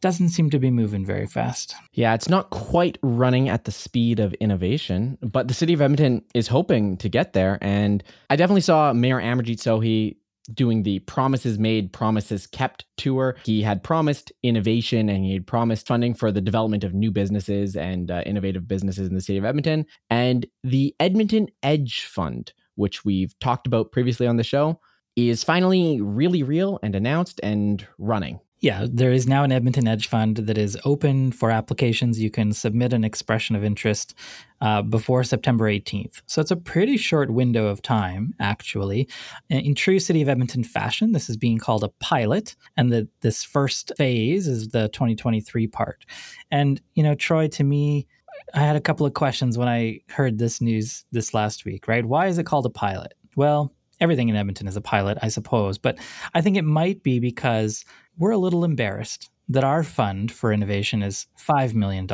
doesn't 0.00 0.30
seem 0.30 0.50
to 0.50 0.58
be 0.58 0.70
moving 0.70 1.04
very 1.04 1.26
fast. 1.26 1.74
Yeah, 1.92 2.14
it's 2.14 2.28
not 2.28 2.50
quite 2.50 2.98
running 3.02 3.48
at 3.48 3.64
the 3.64 3.72
speed 3.72 4.20
of 4.20 4.34
innovation, 4.34 5.18
but 5.22 5.48
the 5.48 5.54
city 5.54 5.72
of 5.72 5.80
Edmonton 5.80 6.24
is 6.34 6.48
hoping 6.48 6.96
to 6.98 7.08
get 7.08 7.32
there. 7.32 7.58
And 7.60 8.02
I 8.30 8.36
definitely 8.36 8.62
saw 8.62 8.92
Mayor 8.92 9.20
Amarjeet 9.20 9.58
Sohi 9.58 10.16
doing 10.52 10.82
the 10.82 10.98
promises 11.00 11.58
made, 11.58 11.92
promises 11.92 12.46
kept 12.46 12.84
tour. 12.96 13.36
He 13.44 13.62
had 13.62 13.82
promised 13.82 14.32
innovation 14.42 15.08
and 15.08 15.24
he 15.24 15.34
had 15.34 15.46
promised 15.46 15.86
funding 15.86 16.14
for 16.14 16.32
the 16.32 16.40
development 16.40 16.84
of 16.84 16.94
new 16.94 17.10
businesses 17.10 17.76
and 17.76 18.10
uh, 18.10 18.22
innovative 18.24 18.66
businesses 18.66 19.08
in 19.08 19.14
the 19.14 19.20
city 19.20 19.38
of 19.38 19.44
Edmonton. 19.44 19.86
And 20.10 20.46
the 20.64 20.94
Edmonton 20.98 21.48
Edge 21.62 22.04
Fund, 22.04 22.52
which 22.76 23.04
we've 23.04 23.38
talked 23.40 23.66
about 23.66 23.92
previously 23.92 24.26
on 24.26 24.36
the 24.36 24.44
show, 24.44 24.80
is 25.16 25.42
finally 25.42 26.00
really 26.00 26.42
real 26.42 26.78
and 26.82 26.94
announced 26.94 27.40
and 27.42 27.86
running. 27.98 28.40
Yeah, 28.60 28.86
there 28.90 29.12
is 29.12 29.28
now 29.28 29.44
an 29.44 29.52
Edmonton 29.52 29.86
Edge 29.86 30.08
Fund 30.08 30.38
that 30.38 30.58
is 30.58 30.76
open 30.84 31.30
for 31.30 31.50
applications. 31.50 32.20
You 32.20 32.30
can 32.30 32.52
submit 32.52 32.92
an 32.92 33.04
expression 33.04 33.54
of 33.54 33.62
interest 33.62 34.14
uh, 34.60 34.82
before 34.82 35.22
September 35.22 35.70
18th. 35.70 36.22
So 36.26 36.40
it's 36.40 36.50
a 36.50 36.56
pretty 36.56 36.96
short 36.96 37.30
window 37.30 37.68
of 37.68 37.82
time, 37.82 38.34
actually. 38.40 39.08
In 39.48 39.76
true 39.76 40.00
City 40.00 40.22
of 40.22 40.28
Edmonton 40.28 40.64
fashion, 40.64 41.12
this 41.12 41.30
is 41.30 41.36
being 41.36 41.58
called 41.58 41.84
a 41.84 41.88
pilot, 42.00 42.56
and 42.76 42.90
the, 42.90 43.06
this 43.20 43.44
first 43.44 43.92
phase 43.96 44.48
is 44.48 44.68
the 44.68 44.88
2023 44.88 45.68
part. 45.68 46.04
And, 46.50 46.80
you 46.94 47.04
know, 47.04 47.14
Troy, 47.14 47.46
to 47.48 47.62
me, 47.62 48.08
I 48.54 48.60
had 48.60 48.76
a 48.76 48.80
couple 48.80 49.06
of 49.06 49.14
questions 49.14 49.56
when 49.56 49.68
I 49.68 50.00
heard 50.08 50.38
this 50.38 50.60
news 50.60 51.04
this 51.12 51.32
last 51.32 51.64
week, 51.64 51.86
right? 51.86 52.04
Why 52.04 52.26
is 52.26 52.38
it 52.38 52.46
called 52.46 52.66
a 52.66 52.70
pilot? 52.70 53.14
Well, 53.36 53.72
everything 54.00 54.28
in 54.28 54.36
Edmonton 54.36 54.68
is 54.68 54.76
a 54.76 54.80
pilot, 54.80 55.18
I 55.22 55.28
suppose, 55.28 55.78
but 55.78 55.98
I 56.34 56.40
think 56.40 56.56
it 56.56 56.64
might 56.64 57.02
be 57.02 57.18
because 57.18 57.84
we're 58.18 58.30
a 58.30 58.38
little 58.38 58.64
embarrassed 58.64 59.30
that 59.50 59.64
our 59.64 59.82
fund 59.82 60.30
for 60.30 60.52
innovation 60.52 61.02
is 61.02 61.26
$5 61.38 61.72
million 61.72 62.06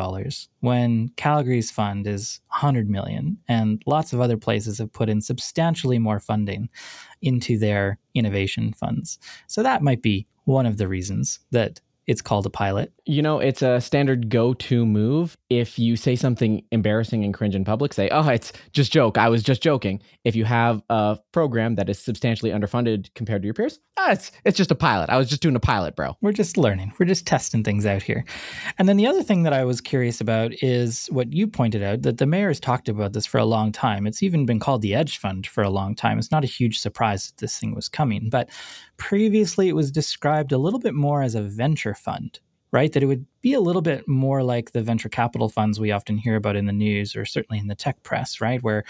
when 0.60 1.08
Calgary's 1.16 1.70
fund 1.70 2.06
is 2.06 2.40
100 2.48 2.88
million 2.88 3.38
and 3.48 3.82
lots 3.86 4.12
of 4.12 4.20
other 4.20 4.36
places 4.36 4.78
have 4.78 4.92
put 4.92 5.08
in 5.08 5.20
substantially 5.20 5.98
more 5.98 6.20
funding 6.20 6.68
into 7.22 7.58
their 7.58 7.98
innovation 8.14 8.72
funds. 8.72 9.18
So 9.48 9.62
that 9.64 9.82
might 9.82 10.00
be 10.00 10.28
one 10.44 10.66
of 10.66 10.76
the 10.76 10.86
reasons 10.86 11.40
that 11.50 11.80
it's 12.06 12.22
called 12.22 12.46
a 12.46 12.50
pilot. 12.50 12.92
You 13.06 13.22
know, 13.22 13.38
it's 13.38 13.62
a 13.62 13.80
standard 13.80 14.28
go 14.28 14.54
to 14.54 14.86
move. 14.86 15.36
If 15.50 15.78
you 15.78 15.96
say 15.96 16.16
something 16.16 16.64
embarrassing 16.70 17.24
and 17.24 17.32
cringe 17.32 17.54
in 17.54 17.64
public, 17.64 17.92
say, 17.92 18.08
oh, 18.10 18.28
it's 18.28 18.52
just 18.72 18.92
joke. 18.92 19.18
I 19.18 19.28
was 19.28 19.42
just 19.42 19.62
joking. 19.62 20.00
If 20.24 20.36
you 20.36 20.44
have 20.44 20.82
a 20.90 21.18
program 21.32 21.76
that 21.76 21.88
is 21.88 21.98
substantially 21.98 22.50
underfunded 22.50 23.12
compared 23.14 23.42
to 23.42 23.46
your 23.46 23.54
peers, 23.54 23.78
ah, 23.98 24.12
it's, 24.12 24.32
it's 24.44 24.56
just 24.56 24.70
a 24.70 24.74
pilot. 24.74 25.10
I 25.10 25.16
was 25.16 25.28
just 25.28 25.42
doing 25.42 25.56
a 25.56 25.60
pilot, 25.60 25.96
bro. 25.96 26.16
We're 26.20 26.32
just 26.32 26.56
learning. 26.56 26.92
We're 26.98 27.06
just 27.06 27.26
testing 27.26 27.62
things 27.62 27.86
out 27.86 28.02
here. 28.02 28.24
And 28.78 28.88
then 28.88 28.96
the 28.96 29.06
other 29.06 29.22
thing 29.22 29.42
that 29.44 29.52
I 29.52 29.64
was 29.64 29.80
curious 29.80 30.20
about 30.20 30.62
is 30.62 31.06
what 31.06 31.32
you 31.32 31.46
pointed 31.46 31.82
out 31.82 32.02
that 32.02 32.18
the 32.18 32.26
mayor 32.26 32.48
has 32.48 32.60
talked 32.60 32.88
about 32.88 33.12
this 33.12 33.26
for 33.26 33.38
a 33.38 33.44
long 33.44 33.72
time. 33.72 34.06
It's 34.06 34.22
even 34.22 34.46
been 34.46 34.60
called 34.60 34.82
the 34.82 34.94
Edge 34.94 35.18
Fund 35.18 35.46
for 35.46 35.62
a 35.62 35.70
long 35.70 35.94
time. 35.94 36.18
It's 36.18 36.30
not 36.30 36.44
a 36.44 36.48
huge 36.48 36.78
surprise 36.78 37.26
that 37.26 37.38
this 37.38 37.58
thing 37.58 37.74
was 37.74 37.88
coming. 37.88 38.28
But 38.30 38.50
previously, 38.96 39.68
it 39.68 39.76
was 39.76 39.90
described 39.90 40.52
a 40.52 40.58
little 40.58 40.80
bit 40.80 40.94
more 40.94 41.22
as 41.22 41.34
a 41.34 41.42
venture 41.42 41.93
fund 41.94 42.40
right? 42.74 42.92
That 42.92 43.04
it 43.04 43.06
would 43.06 43.24
be 43.40 43.52
a 43.52 43.60
little 43.60 43.82
bit 43.82 44.08
more 44.08 44.42
like 44.42 44.72
the 44.72 44.82
venture 44.82 45.08
capital 45.08 45.48
funds 45.48 45.78
we 45.78 45.92
often 45.92 46.18
hear 46.18 46.34
about 46.34 46.56
in 46.56 46.66
the 46.66 46.72
news 46.72 47.14
or 47.14 47.24
certainly 47.24 47.60
in 47.60 47.68
the 47.68 47.76
tech 47.76 48.02
press, 48.02 48.40
right? 48.40 48.60
Where 48.64 48.82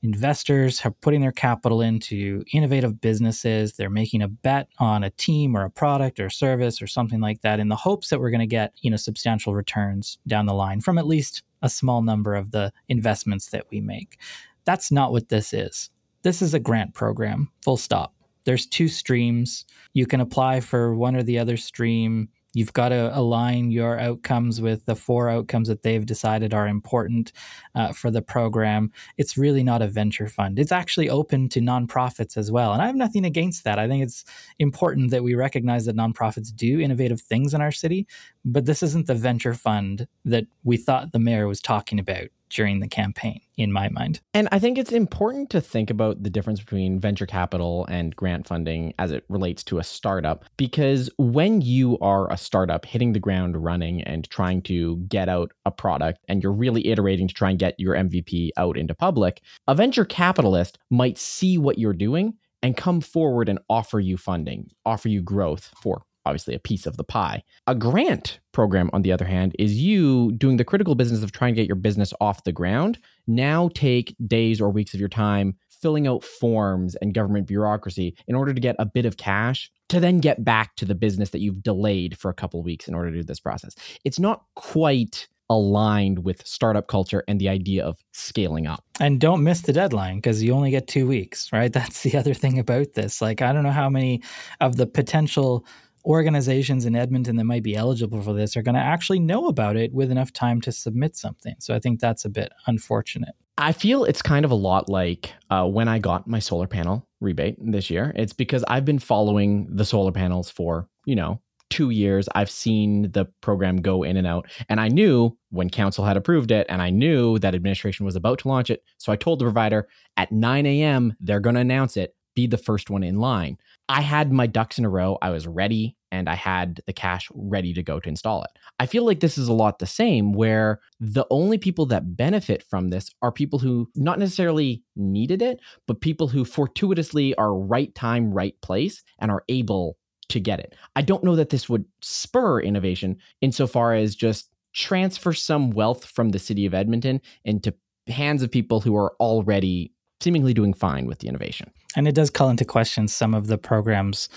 investors 0.00 0.80
are 0.84 0.92
putting 0.92 1.22
their 1.22 1.32
capital 1.32 1.80
into 1.80 2.44
innovative 2.52 3.00
businesses. 3.00 3.72
They're 3.72 3.90
making 3.90 4.22
a 4.22 4.28
bet 4.28 4.68
on 4.78 5.02
a 5.02 5.10
team 5.10 5.56
or 5.56 5.64
a 5.64 5.70
product 5.70 6.20
or 6.20 6.30
service 6.30 6.80
or 6.80 6.86
something 6.86 7.20
like 7.20 7.40
that 7.40 7.58
in 7.58 7.66
the 7.66 7.74
hopes 7.74 8.10
that 8.10 8.20
we're 8.20 8.30
going 8.30 8.38
to 8.38 8.46
get, 8.46 8.74
you 8.80 8.92
know, 8.92 8.96
substantial 8.96 9.56
returns 9.56 10.18
down 10.28 10.46
the 10.46 10.54
line 10.54 10.80
from 10.80 10.96
at 10.96 11.08
least 11.08 11.42
a 11.62 11.68
small 11.68 12.00
number 12.00 12.36
of 12.36 12.52
the 12.52 12.72
investments 12.88 13.48
that 13.48 13.66
we 13.72 13.80
make. 13.80 14.20
That's 14.66 14.92
not 14.92 15.10
what 15.10 15.30
this 15.30 15.52
is. 15.52 15.90
This 16.22 16.42
is 16.42 16.54
a 16.54 16.60
grant 16.60 16.94
program, 16.94 17.50
full 17.64 17.76
stop. 17.76 18.14
There's 18.44 18.66
two 18.66 18.86
streams. 18.86 19.64
You 19.94 20.06
can 20.06 20.20
apply 20.20 20.60
for 20.60 20.94
one 20.94 21.16
or 21.16 21.24
the 21.24 21.40
other 21.40 21.56
stream 21.56 22.28
You've 22.54 22.72
got 22.72 22.90
to 22.90 23.16
align 23.16 23.70
your 23.70 23.98
outcomes 23.98 24.60
with 24.60 24.84
the 24.84 24.96
four 24.96 25.28
outcomes 25.28 25.68
that 25.68 25.82
they've 25.82 26.04
decided 26.04 26.52
are 26.52 26.68
important 26.68 27.32
uh, 27.74 27.92
for 27.92 28.10
the 28.10 28.22
program. 28.22 28.92
It's 29.16 29.38
really 29.38 29.62
not 29.62 29.82
a 29.82 29.88
venture 29.88 30.28
fund. 30.28 30.58
It's 30.58 30.72
actually 30.72 31.08
open 31.08 31.48
to 31.50 31.60
nonprofits 31.60 32.36
as 32.36 32.50
well. 32.50 32.72
And 32.72 32.82
I 32.82 32.86
have 32.86 32.96
nothing 32.96 33.24
against 33.24 33.64
that. 33.64 33.78
I 33.78 33.88
think 33.88 34.02
it's 34.02 34.24
important 34.58 35.10
that 35.10 35.24
we 35.24 35.34
recognize 35.34 35.86
that 35.86 35.96
nonprofits 35.96 36.54
do 36.54 36.80
innovative 36.80 37.20
things 37.20 37.54
in 37.54 37.60
our 37.60 37.72
city, 37.72 38.06
but 38.44 38.66
this 38.66 38.82
isn't 38.82 39.06
the 39.06 39.14
venture 39.14 39.54
fund 39.54 40.06
that 40.24 40.46
we 40.64 40.76
thought 40.76 41.12
the 41.12 41.18
mayor 41.18 41.48
was 41.48 41.60
talking 41.60 41.98
about 41.98 42.28
during 42.52 42.80
the 42.80 42.88
campaign, 42.88 43.40
in 43.56 43.72
my 43.72 43.88
mind. 43.88 44.20
And 44.34 44.48
I 44.52 44.58
think 44.58 44.78
it's 44.78 44.92
important 44.92 45.50
to 45.50 45.60
think 45.60 45.90
about 45.90 46.22
the 46.22 46.30
difference 46.30 46.60
between 46.60 47.00
venture 47.00 47.26
capital 47.26 47.86
and 47.86 48.14
grant 48.14 48.46
funding 48.46 48.94
as 48.98 49.10
it 49.10 49.24
relates 49.28 49.64
to 49.64 49.78
a 49.78 49.84
startup, 49.84 50.44
because 50.56 51.10
when 51.18 51.60
you 51.60 51.98
are 52.00 52.30
a 52.30 52.36
startup 52.36 52.84
hitting 52.84 53.12
the 53.12 53.18
ground 53.18 53.62
running 53.62 54.02
and 54.02 54.28
trying 54.30 54.62
to 54.62 54.98
get 55.08 55.28
out 55.28 55.52
a 55.64 55.70
product 55.70 56.20
and 56.28 56.42
you're 56.42 56.52
really 56.52 56.86
iterating 56.86 57.28
to 57.28 57.34
try 57.34 57.50
and 57.50 57.58
get 57.58 57.74
your 57.78 57.94
MVP 57.94 58.50
out 58.56 58.76
into 58.76 58.94
public, 58.94 59.42
a 59.66 59.74
venture 59.74 60.04
capitalist 60.04 60.78
might 60.90 61.18
see 61.18 61.58
what 61.58 61.78
you're 61.78 61.92
doing 61.92 62.34
and 62.62 62.76
come 62.76 63.00
forward 63.00 63.48
and 63.48 63.58
offer 63.68 63.98
you 63.98 64.16
funding, 64.16 64.70
offer 64.86 65.08
you 65.08 65.22
growth 65.22 65.70
for 65.80 66.02
obviously 66.24 66.54
a 66.54 66.60
piece 66.60 66.86
of 66.86 66.96
the 66.96 67.04
pie. 67.04 67.42
A 67.66 67.74
grant 67.74 68.40
program, 68.52 68.90
on 68.92 69.02
the 69.02 69.12
other 69.12 69.24
hand, 69.24 69.54
is 69.58 69.78
you 69.78 70.32
doing 70.32 70.56
the 70.56 70.64
critical 70.64 70.94
business 70.94 71.22
of 71.22 71.32
trying 71.32 71.54
to 71.54 71.60
get 71.60 71.68
your 71.68 71.76
business 71.76 72.12
off 72.20 72.44
the 72.44 72.52
ground. 72.52 72.98
Now 73.26 73.70
take 73.74 74.14
days 74.26 74.60
or 74.60 74.70
weeks 74.70 74.94
of 74.94 75.00
your 75.00 75.08
time 75.08 75.56
filling 75.68 76.06
out 76.06 76.22
forms 76.22 76.94
and 76.96 77.12
government 77.12 77.48
bureaucracy 77.48 78.16
in 78.28 78.36
order 78.36 78.54
to 78.54 78.60
get 78.60 78.76
a 78.78 78.86
bit 78.86 79.04
of 79.04 79.16
cash 79.16 79.70
to 79.88 79.98
then 79.98 80.20
get 80.20 80.44
back 80.44 80.76
to 80.76 80.84
the 80.84 80.94
business 80.94 81.30
that 81.30 81.40
you've 81.40 81.62
delayed 81.62 82.16
for 82.16 82.30
a 82.30 82.34
couple 82.34 82.62
weeks 82.62 82.86
in 82.86 82.94
order 82.94 83.10
to 83.10 83.16
do 83.16 83.24
this 83.24 83.40
process. 83.40 83.74
It's 84.04 84.20
not 84.20 84.44
quite 84.54 85.26
aligned 85.50 86.24
with 86.24 86.46
startup 86.46 86.86
culture 86.86 87.22
and 87.28 87.38
the 87.38 87.48
idea 87.48 87.84
of 87.84 87.98
scaling 88.12 88.66
up. 88.66 88.84
And 89.00 89.20
don't 89.20 89.44
miss 89.44 89.60
the 89.62 89.72
deadline 89.72 90.16
because 90.16 90.42
you 90.42 90.54
only 90.54 90.70
get 90.70 90.86
two 90.86 91.06
weeks, 91.06 91.52
right? 91.52 91.72
That's 91.72 92.02
the 92.02 92.16
other 92.16 92.32
thing 92.32 92.58
about 92.58 92.94
this. 92.94 93.20
Like, 93.20 93.42
I 93.42 93.52
don't 93.52 93.64
know 93.64 93.70
how 93.70 93.90
many 93.90 94.22
of 94.60 94.76
the 94.76 94.86
potential 94.86 95.66
organizations 96.04 96.84
in 96.84 96.96
Edmonton 96.96 97.36
that 97.36 97.44
might 97.44 97.62
be 97.62 97.76
eligible 97.76 98.22
for 98.22 98.32
this 98.32 98.56
are 98.56 98.62
going 98.62 98.74
to 98.74 98.80
actually 98.80 99.20
know 99.20 99.46
about 99.46 99.76
it 99.76 99.92
with 99.92 100.10
enough 100.10 100.32
time 100.32 100.60
to 100.62 100.72
submit 100.72 101.16
something. 101.16 101.54
So 101.58 101.74
I 101.74 101.78
think 101.78 102.00
that's 102.00 102.24
a 102.24 102.30
bit 102.30 102.52
unfortunate. 102.66 103.34
I 103.58 103.72
feel 103.72 104.04
it's 104.04 104.22
kind 104.22 104.44
of 104.44 104.50
a 104.50 104.56
lot 104.56 104.88
like 104.88 105.32
uh, 105.50 105.66
when 105.66 105.88
I 105.88 105.98
got 105.98 106.26
my 106.26 106.38
solar 106.38 106.66
panel 106.66 107.06
rebate 107.20 107.56
this 107.60 107.90
year. 107.90 108.12
It's 108.16 108.32
because 108.32 108.64
I've 108.66 108.84
been 108.84 108.98
following 108.98 109.68
the 109.70 109.84
solar 109.84 110.12
panels 110.12 110.50
for, 110.50 110.88
you 111.04 111.14
know, 111.14 111.40
two 111.70 111.90
years. 111.90 112.28
I've 112.34 112.50
seen 112.50 113.10
the 113.12 113.26
program 113.40 113.80
go 113.80 114.02
in 114.02 114.16
and 114.16 114.26
out. 114.26 114.50
And 114.68 114.80
I 114.80 114.88
knew 114.88 115.36
when 115.50 115.70
council 115.70 116.04
had 116.04 116.16
approved 116.16 116.50
it 116.50 116.66
and 116.68 116.82
I 116.82 116.90
knew 116.90 117.38
that 117.38 117.54
administration 117.54 118.04
was 118.04 118.16
about 118.16 118.40
to 118.40 118.48
launch 118.48 118.70
it. 118.70 118.82
So 118.98 119.12
I 119.12 119.16
told 119.16 119.38
the 119.38 119.46
provider 119.46 119.88
at 120.16 120.32
9 120.32 120.66
a.m., 120.66 121.14
they're 121.20 121.40
going 121.40 121.54
to 121.54 121.60
announce 121.60 121.96
it 121.96 122.14
be 122.34 122.46
the 122.46 122.58
first 122.58 122.90
one 122.90 123.02
in 123.02 123.18
line. 123.18 123.58
I 123.88 124.00
had 124.00 124.32
my 124.32 124.46
ducks 124.46 124.78
in 124.78 124.84
a 124.84 124.88
row. 124.88 125.18
I 125.20 125.30
was 125.30 125.46
ready 125.46 125.96
and 126.10 126.28
I 126.28 126.34
had 126.34 126.80
the 126.86 126.92
cash 126.92 127.28
ready 127.34 127.72
to 127.74 127.82
go 127.82 127.98
to 127.98 128.08
install 128.08 128.42
it. 128.44 128.50
I 128.78 128.86
feel 128.86 129.04
like 129.04 129.20
this 129.20 129.38
is 129.38 129.48
a 129.48 129.52
lot 129.52 129.78
the 129.78 129.86
same, 129.86 130.32
where 130.32 130.80
the 131.00 131.26
only 131.30 131.58
people 131.58 131.86
that 131.86 132.16
benefit 132.16 132.64
from 132.68 132.90
this 132.90 133.10
are 133.22 133.32
people 133.32 133.58
who 133.58 133.88
not 133.94 134.18
necessarily 134.18 134.82
needed 134.94 135.42
it, 135.42 135.60
but 135.86 136.00
people 136.00 136.28
who 136.28 136.44
fortuitously 136.44 137.34
are 137.36 137.54
right 137.54 137.94
time, 137.94 138.32
right 138.32 138.54
place 138.62 139.02
and 139.18 139.30
are 139.30 139.44
able 139.48 139.96
to 140.28 140.40
get 140.40 140.60
it. 140.60 140.74
I 140.96 141.02
don't 141.02 141.24
know 141.24 141.36
that 141.36 141.50
this 141.50 141.68
would 141.68 141.84
spur 142.00 142.60
innovation 142.60 143.18
insofar 143.40 143.94
as 143.94 144.14
just 144.14 144.48
transfer 144.74 145.32
some 145.32 145.70
wealth 145.70 146.04
from 146.04 146.30
the 146.30 146.38
city 146.38 146.66
of 146.66 146.74
Edmonton 146.74 147.20
into 147.44 147.74
hands 148.06 148.42
of 148.42 148.50
people 148.50 148.80
who 148.80 148.96
are 148.96 149.14
already 149.20 149.91
seemingly 150.22 150.54
doing 150.54 150.72
fine 150.72 151.06
with 151.06 151.18
the 151.18 151.28
innovation. 151.28 151.70
And 151.96 152.08
it 152.08 152.14
does 152.14 152.30
call 152.30 152.48
into 152.48 152.64
question 152.64 153.08
some 153.08 153.34
of 153.34 153.46
the 153.46 153.58
program's 153.58 154.28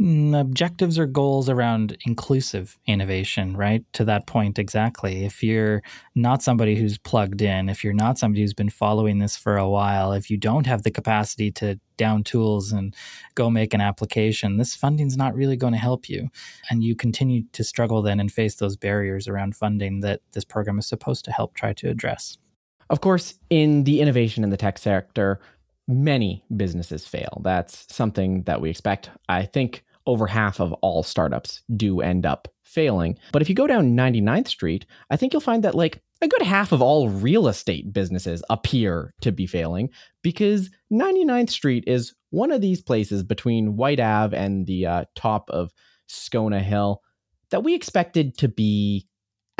mm, 0.00 0.38
objectives 0.38 0.98
or 0.98 1.06
goals 1.06 1.48
around 1.48 1.96
inclusive 2.04 2.78
innovation, 2.86 3.56
right? 3.56 3.84
To 3.94 4.04
that 4.04 4.26
point, 4.26 4.58
exactly. 4.58 5.24
If 5.24 5.42
you're 5.42 5.82
not 6.14 6.42
somebody 6.42 6.76
who's 6.76 6.98
plugged 6.98 7.42
in, 7.42 7.68
if 7.68 7.84
you're 7.84 7.92
not 7.92 8.18
somebody 8.18 8.42
who's 8.42 8.54
been 8.54 8.70
following 8.70 9.18
this 9.18 9.36
for 9.36 9.56
a 9.56 9.68
while, 9.68 10.12
if 10.12 10.30
you 10.30 10.36
don't 10.36 10.66
have 10.66 10.82
the 10.82 10.90
capacity 10.90 11.50
to 11.52 11.78
down 11.96 12.24
tools 12.24 12.72
and 12.72 12.94
go 13.34 13.50
make 13.50 13.74
an 13.74 13.80
application, 13.82 14.56
this 14.56 14.74
funding's 14.74 15.18
not 15.18 15.34
really 15.34 15.56
going 15.56 15.74
to 15.74 15.78
help 15.78 16.08
you. 16.08 16.28
And 16.70 16.82
you 16.82 16.96
continue 16.96 17.42
to 17.52 17.62
struggle 17.62 18.00
then 18.00 18.20
and 18.20 18.32
face 18.32 18.54
those 18.54 18.76
barriers 18.76 19.28
around 19.28 19.54
funding 19.54 20.00
that 20.00 20.20
this 20.32 20.44
program 20.44 20.78
is 20.78 20.86
supposed 20.86 21.24
to 21.26 21.32
help 21.32 21.54
try 21.54 21.74
to 21.74 21.88
address. 21.90 22.38
Of 22.90 23.00
course, 23.00 23.34
in 23.48 23.84
the 23.84 24.00
innovation 24.00 24.44
in 24.44 24.50
the 24.50 24.56
tech 24.56 24.76
sector, 24.76 25.40
many 25.86 26.44
businesses 26.54 27.06
fail. 27.06 27.40
That's 27.42 27.86
something 27.92 28.42
that 28.42 28.60
we 28.60 28.68
expect. 28.68 29.10
I 29.28 29.44
think 29.46 29.84
over 30.06 30.26
half 30.26 30.60
of 30.60 30.72
all 30.74 31.02
startups 31.02 31.62
do 31.76 32.00
end 32.00 32.26
up 32.26 32.48
failing. 32.64 33.16
But 33.32 33.42
if 33.42 33.48
you 33.48 33.54
go 33.54 33.66
down 33.66 33.96
99th 33.96 34.48
Street, 34.48 34.86
I 35.08 35.16
think 35.16 35.32
you'll 35.32 35.40
find 35.40 35.62
that 35.64 35.74
like 35.74 36.02
a 36.20 36.28
good 36.28 36.42
half 36.42 36.72
of 36.72 36.82
all 36.82 37.08
real 37.08 37.48
estate 37.48 37.92
businesses 37.92 38.42
appear 38.50 39.14
to 39.20 39.32
be 39.32 39.46
failing 39.46 39.90
because 40.22 40.70
99th 40.92 41.50
Street 41.50 41.84
is 41.86 42.14
one 42.30 42.50
of 42.50 42.60
these 42.60 42.82
places 42.82 43.22
between 43.22 43.76
White 43.76 44.00
Ave 44.00 44.36
and 44.36 44.66
the 44.66 44.86
uh, 44.86 45.04
top 45.14 45.48
of 45.50 45.72
Scona 46.08 46.60
Hill 46.60 47.02
that 47.50 47.64
we 47.64 47.74
expected 47.74 48.36
to 48.38 48.48
be 48.48 49.06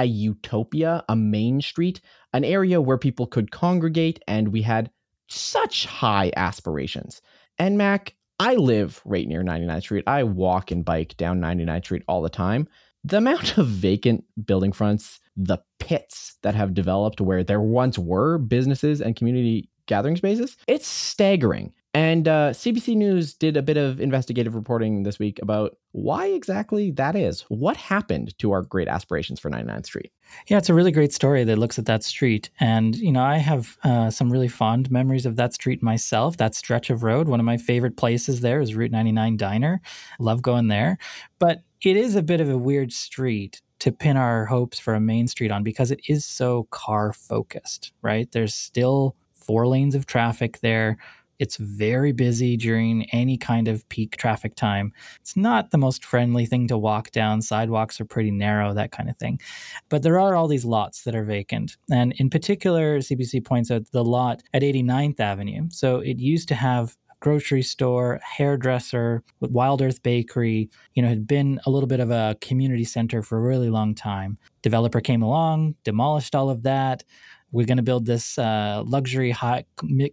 a 0.00 0.04
utopia, 0.04 1.04
a 1.10 1.14
main 1.14 1.60
street, 1.60 2.00
an 2.32 2.42
area 2.42 2.80
where 2.80 2.96
people 2.96 3.26
could 3.26 3.50
congregate, 3.50 4.18
and 4.26 4.48
we 4.48 4.62
had 4.62 4.90
such 5.28 5.84
high 5.84 6.32
aspirations. 6.36 7.20
And 7.58 7.76
Mac, 7.76 8.14
I 8.38 8.54
live 8.54 9.02
right 9.04 9.28
near 9.28 9.44
99th 9.44 9.82
Street. 9.82 10.04
I 10.06 10.22
walk 10.22 10.70
and 10.70 10.84
bike 10.84 11.16
down 11.18 11.40
99th 11.40 11.84
Street 11.84 12.02
all 12.08 12.22
the 12.22 12.30
time. 12.30 12.66
The 13.04 13.18
amount 13.18 13.58
of 13.58 13.66
vacant 13.66 14.24
building 14.42 14.72
fronts, 14.72 15.20
the 15.36 15.58
pits 15.78 16.38
that 16.42 16.54
have 16.54 16.72
developed 16.72 17.20
where 17.20 17.44
there 17.44 17.60
once 17.60 17.98
were 17.98 18.38
businesses 18.38 19.02
and 19.02 19.14
community 19.14 19.68
gathering 19.86 20.16
spaces, 20.16 20.56
it's 20.66 20.86
staggering. 20.86 21.74
And 21.92 22.28
uh, 22.28 22.50
CBC 22.50 22.96
News 22.96 23.34
did 23.34 23.56
a 23.56 23.62
bit 23.62 23.76
of 23.76 24.00
investigative 24.00 24.54
reporting 24.54 25.02
this 25.02 25.18
week 25.18 25.40
about 25.42 25.76
why 25.90 26.26
exactly 26.26 26.92
that 26.92 27.16
is. 27.16 27.40
What 27.48 27.76
happened 27.76 28.38
to 28.38 28.52
our 28.52 28.62
great 28.62 28.86
aspirations 28.86 29.40
for 29.40 29.50
99th 29.50 29.86
Street? 29.86 30.12
Yeah, 30.46 30.58
it's 30.58 30.68
a 30.68 30.74
really 30.74 30.92
great 30.92 31.12
story 31.12 31.42
that 31.42 31.58
looks 31.58 31.80
at 31.80 31.86
that 31.86 32.04
street. 32.04 32.48
And, 32.60 32.94
you 32.94 33.10
know, 33.10 33.24
I 33.24 33.38
have 33.38 33.76
uh, 33.82 34.10
some 34.10 34.30
really 34.30 34.46
fond 34.46 34.88
memories 34.88 35.26
of 35.26 35.34
that 35.36 35.52
street 35.52 35.82
myself, 35.82 36.36
that 36.36 36.54
stretch 36.54 36.90
of 36.90 37.02
road. 37.02 37.26
One 37.26 37.40
of 37.40 37.46
my 37.46 37.56
favorite 37.56 37.96
places 37.96 38.40
there 38.40 38.60
is 38.60 38.76
Route 38.76 38.92
99 38.92 39.36
Diner. 39.36 39.80
Love 40.20 40.42
going 40.42 40.68
there. 40.68 40.96
But 41.40 41.64
it 41.82 41.96
is 41.96 42.14
a 42.14 42.22
bit 42.22 42.40
of 42.40 42.48
a 42.48 42.58
weird 42.58 42.92
street 42.92 43.62
to 43.80 43.90
pin 43.90 44.16
our 44.16 44.46
hopes 44.46 44.78
for 44.78 44.94
a 44.94 45.00
main 45.00 45.26
street 45.26 45.50
on 45.50 45.64
because 45.64 45.90
it 45.90 46.00
is 46.08 46.24
so 46.24 46.68
car 46.70 47.12
focused, 47.12 47.92
right? 48.00 48.30
There's 48.30 48.54
still 48.54 49.16
four 49.34 49.66
lanes 49.66 49.96
of 49.96 50.06
traffic 50.06 50.60
there 50.60 50.98
it's 51.40 51.56
very 51.56 52.12
busy 52.12 52.56
during 52.56 53.08
any 53.10 53.36
kind 53.36 53.66
of 53.66 53.88
peak 53.88 54.16
traffic 54.16 54.54
time. 54.54 54.92
It's 55.20 55.36
not 55.36 55.70
the 55.70 55.78
most 55.78 56.04
friendly 56.04 56.46
thing 56.46 56.68
to 56.68 56.78
walk 56.78 57.10
down. 57.10 57.42
Sidewalks 57.42 58.00
are 58.00 58.04
pretty 58.04 58.30
narrow, 58.30 58.74
that 58.74 58.92
kind 58.92 59.08
of 59.08 59.16
thing. 59.16 59.40
But 59.88 60.02
there 60.02 60.20
are 60.20 60.36
all 60.36 60.46
these 60.46 60.66
lots 60.66 61.02
that 61.04 61.16
are 61.16 61.24
vacant. 61.24 61.78
And 61.90 62.12
in 62.18 62.28
particular, 62.30 62.98
CBC 62.98 63.44
points 63.44 63.70
out 63.70 63.90
the 63.90 64.04
lot 64.04 64.42
at 64.52 64.62
89th 64.62 65.18
Avenue. 65.18 65.68
So 65.70 66.00
it 66.00 66.18
used 66.18 66.46
to 66.48 66.54
have 66.54 66.96
grocery 67.20 67.62
store, 67.62 68.20
hairdresser, 68.22 69.22
Wild 69.40 69.82
Earth 69.82 70.02
Bakery, 70.02 70.70
you 70.94 71.02
know, 71.02 71.08
had 71.08 71.26
been 71.26 71.60
a 71.66 71.70
little 71.70 71.86
bit 71.86 72.00
of 72.00 72.10
a 72.10 72.36
community 72.40 72.84
center 72.84 73.22
for 73.22 73.38
a 73.38 73.42
really 73.42 73.70
long 73.70 73.94
time. 73.94 74.38
Developer 74.62 75.00
came 75.00 75.22
along, 75.22 75.74
demolished 75.84 76.34
all 76.34 76.50
of 76.50 76.62
that, 76.64 77.04
we're 77.52 77.66
going 77.66 77.76
to 77.76 77.82
build 77.82 78.06
this 78.06 78.38
uh, 78.38 78.82
luxury 78.86 79.30
high 79.30 79.64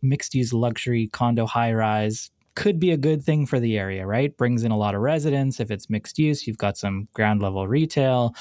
mixed 0.02 0.34
use 0.34 0.54
luxury 0.54 1.10
condo 1.12 1.46
high 1.46 1.74
rise 1.74 2.32
could 2.56 2.80
be 2.80 2.92
a 2.92 2.98
good 2.98 3.24
thing 3.24 3.46
for 3.46 3.60
the 3.60 3.78
area 3.78 4.06
right? 4.06 4.36
Brings 4.36 4.64
in 4.64 4.72
a 4.72 4.78
lot 4.78 4.96
of 4.96 5.02
residents. 5.02 5.60
If 5.60 5.70
it's 5.70 5.90
mixed 5.90 6.18
use 6.18 6.48
you've 6.48 6.58
got 6.58 6.78
some 6.78 7.08
ground 7.14 7.42
level 7.42 7.68
retail. 7.68 8.34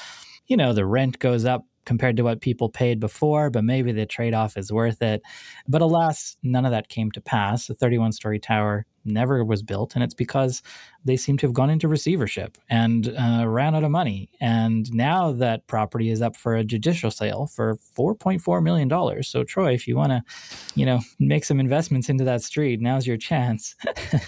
You 0.47 0.57
know 0.57 0.73
the 0.73 0.85
rent 0.85 1.19
goes 1.19 1.45
up 1.45 1.65
compared 1.87 2.17
to 2.17 2.23
what 2.23 2.41
people 2.41 2.69
paid 2.69 2.99
before, 2.99 3.49
but 3.49 3.63
maybe 3.63 3.93
the 3.93 4.05
trade 4.05 4.33
off 4.33 4.57
is 4.57 4.73
worth 4.73 5.01
it. 5.01 5.21
But 5.69 5.81
alas, 5.81 6.35
none 6.43 6.65
of 6.65 6.71
that 6.71 6.89
came 6.89 7.11
to 7.11 7.21
pass. 7.21 7.67
The 7.67 7.75
31 7.75 8.11
story 8.11 8.39
tower 8.39 8.85
never 9.05 9.41
was 9.45 9.63
built, 9.63 9.95
and 9.95 10.03
it's 10.03 10.13
because 10.13 10.61
they 11.05 11.15
seem 11.15 11.37
to 11.37 11.47
have 11.47 11.53
gone 11.53 11.69
into 11.69 11.87
receivership 11.87 12.57
and 12.69 13.07
uh, 13.17 13.47
ran 13.47 13.73
out 13.73 13.85
of 13.85 13.89
money. 13.89 14.29
And 14.41 14.93
now 14.93 15.31
that 15.31 15.65
property 15.67 16.09
is 16.09 16.21
up 16.21 16.35
for 16.35 16.57
a 16.57 16.63
judicial 16.65 17.09
sale 17.09 17.47
for 17.47 17.77
$4.4 17.97 18.61
million. 18.61 19.23
So, 19.23 19.45
Troy, 19.45 19.73
if 19.73 19.87
you 19.87 19.95
want 19.95 20.11
to, 20.11 20.21
you 20.75 20.85
know, 20.85 20.99
make 21.19 21.45
some 21.45 21.61
investments 21.61 22.09
into 22.09 22.25
that 22.25 22.41
street, 22.41 22.81
now's 22.81 23.07
your 23.07 23.15
chance. 23.15 23.77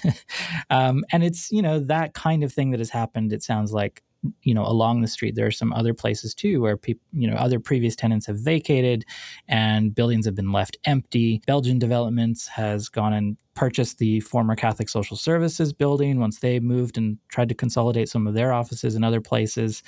um, 0.70 1.04
and 1.12 1.26
it's, 1.26 1.52
you 1.52 1.62
know, 1.62 1.80
that 1.80 2.14
kind 2.14 2.42
of 2.42 2.54
thing 2.54 2.72
that 2.72 2.80
has 2.80 2.90
happened, 2.90 3.34
it 3.34 3.44
sounds 3.44 3.74
like 3.74 4.02
you 4.42 4.54
know 4.54 4.66
along 4.66 5.02
the 5.02 5.08
street 5.08 5.36
there 5.36 5.46
are 5.46 5.52
some 5.52 5.72
other 5.74 5.94
places 5.94 6.34
too 6.34 6.62
where 6.62 6.76
people 6.76 7.02
you 7.14 7.30
know 7.30 7.38
other 7.38 7.60
previous 7.60 7.96
tenants 7.96 8.26
have 8.26 8.38
vacated 8.38 9.06
and 9.48 9.96
buildings 9.96 10.26
have 10.26 10.36
been 10.36 10.52
left 10.52 10.78
empty. 10.86 11.42
Beljan 11.48 11.80
developments 11.80 12.48
has 12.48 12.90
gone 12.90 13.14
and 13.14 13.38
purchased 13.56 13.98
the 13.98 14.20
former 14.22 14.56
catholic 14.56 14.88
social 14.88 15.18
services 15.18 15.74
building 15.74 16.20
once 16.20 16.40
they 16.40 16.60
moved 16.60 16.98
and 16.98 17.18
tried 17.28 17.50
to 17.50 17.56
consolidate 17.56 18.08
some 18.08 18.26
of 18.28 18.34
their 18.34 18.54
offices 18.54 18.96
in 18.96 19.04
other 19.04 19.20
places 19.22 19.84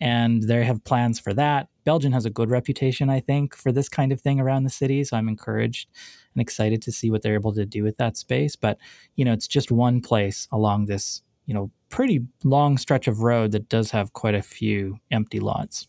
and 0.00 0.42
they 0.44 0.64
have 0.64 0.82
plans 0.84 1.20
for 1.20 1.32
that. 1.34 1.68
Beljan 1.86 2.12
has 2.12 2.24
a 2.24 2.30
good 2.30 2.50
reputation 2.50 3.10
i 3.10 3.18
think 3.18 3.56
for 3.56 3.72
this 3.72 3.88
kind 3.88 4.12
of 4.12 4.20
thing 4.20 4.38
around 4.38 4.62
the 4.62 4.70
city 4.70 5.02
so 5.02 5.16
i'm 5.16 5.28
encouraged 5.28 5.88
and 6.34 6.40
excited 6.40 6.80
to 6.82 6.92
see 6.92 7.10
what 7.10 7.22
they're 7.22 7.34
able 7.34 7.52
to 7.52 7.66
do 7.66 7.82
with 7.82 7.96
that 7.96 8.16
space 8.16 8.54
but 8.54 8.78
you 9.16 9.24
know 9.24 9.32
it's 9.32 9.48
just 9.48 9.72
one 9.72 10.00
place 10.00 10.46
along 10.52 10.86
this 10.86 11.22
you 11.52 11.58
know 11.58 11.70
pretty 11.90 12.22
long 12.44 12.78
stretch 12.78 13.06
of 13.06 13.20
road 13.20 13.52
that 13.52 13.68
does 13.68 13.90
have 13.90 14.14
quite 14.14 14.34
a 14.34 14.40
few 14.40 14.96
empty 15.10 15.38
lots. 15.38 15.86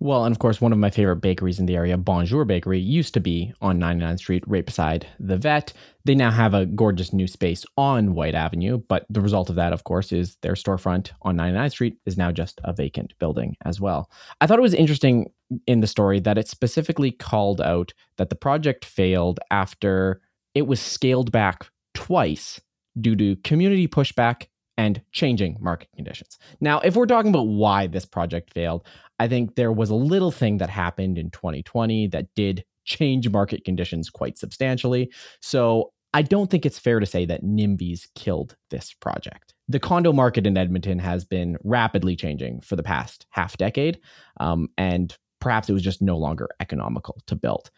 Well, 0.00 0.24
and 0.24 0.34
of 0.34 0.40
course, 0.40 0.60
one 0.60 0.72
of 0.72 0.78
my 0.78 0.90
favorite 0.90 1.22
bakeries 1.22 1.60
in 1.60 1.66
the 1.66 1.76
area, 1.76 1.96
Bonjour 1.96 2.44
Bakery, 2.44 2.80
used 2.80 3.14
to 3.14 3.20
be 3.20 3.54
on 3.62 3.78
99th 3.78 4.18
Street, 4.18 4.44
right 4.46 4.66
beside 4.66 5.06
the 5.20 5.36
vet. 5.36 5.72
They 6.04 6.16
now 6.16 6.32
have 6.32 6.52
a 6.54 6.66
gorgeous 6.66 7.12
new 7.12 7.28
space 7.28 7.64
on 7.76 8.14
White 8.14 8.34
Avenue, 8.34 8.78
but 8.88 9.06
the 9.08 9.20
result 9.20 9.48
of 9.48 9.54
that, 9.54 9.72
of 9.72 9.84
course, 9.84 10.12
is 10.12 10.36
their 10.42 10.54
storefront 10.54 11.12
on 11.22 11.36
99th 11.36 11.70
Street 11.70 11.96
is 12.04 12.18
now 12.18 12.32
just 12.32 12.60
a 12.64 12.72
vacant 12.72 13.16
building 13.20 13.56
as 13.64 13.80
well. 13.80 14.10
I 14.40 14.46
thought 14.46 14.58
it 14.58 14.62
was 14.62 14.74
interesting 14.74 15.30
in 15.68 15.80
the 15.80 15.86
story 15.86 16.18
that 16.20 16.36
it 16.36 16.48
specifically 16.48 17.12
called 17.12 17.60
out 17.60 17.94
that 18.16 18.28
the 18.28 18.36
project 18.36 18.84
failed 18.84 19.38
after 19.52 20.20
it 20.56 20.66
was 20.66 20.80
scaled 20.80 21.30
back 21.30 21.70
twice 21.94 22.60
due 23.00 23.14
to 23.16 23.36
community 23.36 23.86
pushback 23.86 24.48
and 24.78 25.00
changing 25.12 25.56
market 25.60 25.88
conditions. 25.94 26.38
Now, 26.60 26.80
if 26.80 26.96
we're 26.96 27.06
talking 27.06 27.30
about 27.30 27.46
why 27.46 27.86
this 27.86 28.04
project 28.04 28.52
failed, 28.52 28.86
I 29.18 29.28
think 29.28 29.54
there 29.54 29.72
was 29.72 29.90
a 29.90 29.94
little 29.94 30.30
thing 30.30 30.58
that 30.58 30.70
happened 30.70 31.18
in 31.18 31.30
2020 31.30 32.08
that 32.08 32.34
did 32.34 32.64
change 32.84 33.28
market 33.28 33.64
conditions 33.64 34.10
quite 34.10 34.38
substantially. 34.38 35.10
So 35.40 35.92
I 36.14 36.22
don't 36.22 36.50
think 36.50 36.64
it's 36.64 36.78
fair 36.78 37.00
to 37.00 37.06
say 37.06 37.26
that 37.26 37.44
NIMBYs 37.44 38.08
killed 38.14 38.56
this 38.70 38.94
project. 38.94 39.54
The 39.68 39.80
condo 39.80 40.12
market 40.12 40.46
in 40.46 40.56
Edmonton 40.56 40.98
has 40.98 41.24
been 41.24 41.56
rapidly 41.64 42.16
changing 42.16 42.60
for 42.60 42.76
the 42.76 42.82
past 42.82 43.26
half 43.30 43.56
decade, 43.56 43.98
um, 44.38 44.68
and 44.78 45.16
perhaps 45.40 45.68
it 45.68 45.72
was 45.72 45.82
just 45.82 46.00
no 46.00 46.16
longer 46.16 46.48
economical 46.60 47.18
to 47.26 47.34
build. 47.34 47.70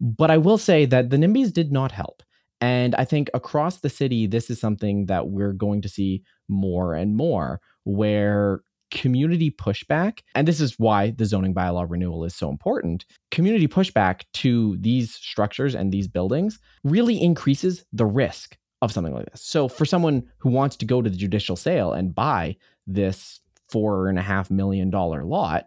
But 0.00 0.30
I 0.30 0.36
will 0.36 0.58
say 0.58 0.84
that 0.86 1.10
the 1.10 1.16
NIMBYs 1.16 1.52
did 1.52 1.72
not 1.72 1.92
help. 1.92 2.22
And 2.60 2.94
I 2.94 3.04
think 3.04 3.28
across 3.34 3.78
the 3.78 3.90
city, 3.90 4.26
this 4.26 4.50
is 4.50 4.60
something 4.60 5.06
that 5.06 5.28
we're 5.28 5.52
going 5.52 5.82
to 5.82 5.88
see 5.88 6.22
more 6.48 6.94
and 6.94 7.14
more, 7.14 7.60
where 7.84 8.62
community 8.90 9.50
pushback, 9.50 10.20
and 10.34 10.46
this 10.46 10.60
is 10.60 10.78
why 10.78 11.10
the 11.10 11.24
zoning 11.24 11.54
bylaw 11.54 11.84
renewal 11.88 12.24
is 12.24 12.34
so 12.34 12.48
important, 12.48 13.04
community 13.30 13.68
pushback 13.68 14.22
to 14.32 14.76
these 14.80 15.14
structures 15.14 15.74
and 15.74 15.92
these 15.92 16.08
buildings 16.08 16.58
really 16.84 17.20
increases 17.20 17.84
the 17.92 18.06
risk 18.06 18.56
of 18.82 18.92
something 18.92 19.14
like 19.14 19.30
this. 19.30 19.42
So 19.42 19.68
for 19.68 19.84
someone 19.84 20.24
who 20.38 20.50
wants 20.50 20.76
to 20.76 20.86
go 20.86 21.02
to 21.02 21.10
the 21.10 21.16
judicial 21.16 21.56
sale 21.56 21.92
and 21.92 22.14
buy 22.14 22.56
this 22.86 23.40
four 23.68 24.08
and 24.08 24.18
a 24.18 24.22
half 24.22 24.50
million 24.50 24.90
dollar 24.90 25.24
lot, 25.24 25.66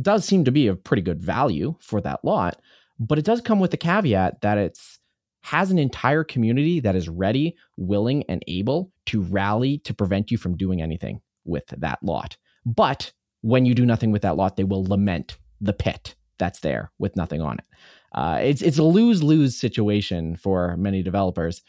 does 0.00 0.24
seem 0.24 0.44
to 0.44 0.52
be 0.52 0.66
a 0.66 0.76
pretty 0.76 1.02
good 1.02 1.20
value 1.20 1.74
for 1.80 2.00
that 2.02 2.24
lot. 2.24 2.60
But 2.98 3.18
it 3.18 3.24
does 3.24 3.40
come 3.40 3.60
with 3.60 3.70
the 3.70 3.76
caveat 3.76 4.42
that 4.42 4.58
it's 4.58 4.99
has 5.42 5.70
an 5.70 5.78
entire 5.78 6.24
community 6.24 6.80
that 6.80 6.96
is 6.96 7.08
ready, 7.08 7.56
willing, 7.76 8.24
and 8.28 8.42
able 8.46 8.92
to 9.06 9.22
rally 9.22 9.78
to 9.78 9.94
prevent 9.94 10.30
you 10.30 10.38
from 10.38 10.56
doing 10.56 10.82
anything 10.82 11.20
with 11.44 11.66
that 11.68 11.98
lot. 12.02 12.36
But 12.66 13.12
when 13.42 13.64
you 13.64 13.74
do 13.74 13.86
nothing 13.86 14.12
with 14.12 14.22
that 14.22 14.36
lot, 14.36 14.56
they 14.56 14.64
will 14.64 14.84
lament 14.84 15.38
the 15.60 15.72
pit 15.72 16.14
that's 16.38 16.60
there 16.60 16.90
with 16.98 17.16
nothing 17.16 17.40
on 17.40 17.58
it. 17.58 17.64
Uh, 18.12 18.40
it's 18.42 18.62
it's 18.62 18.78
a 18.78 18.82
lose 18.82 19.22
lose 19.22 19.58
situation 19.58 20.36
for 20.36 20.76
many 20.76 21.02
developers, 21.02 21.62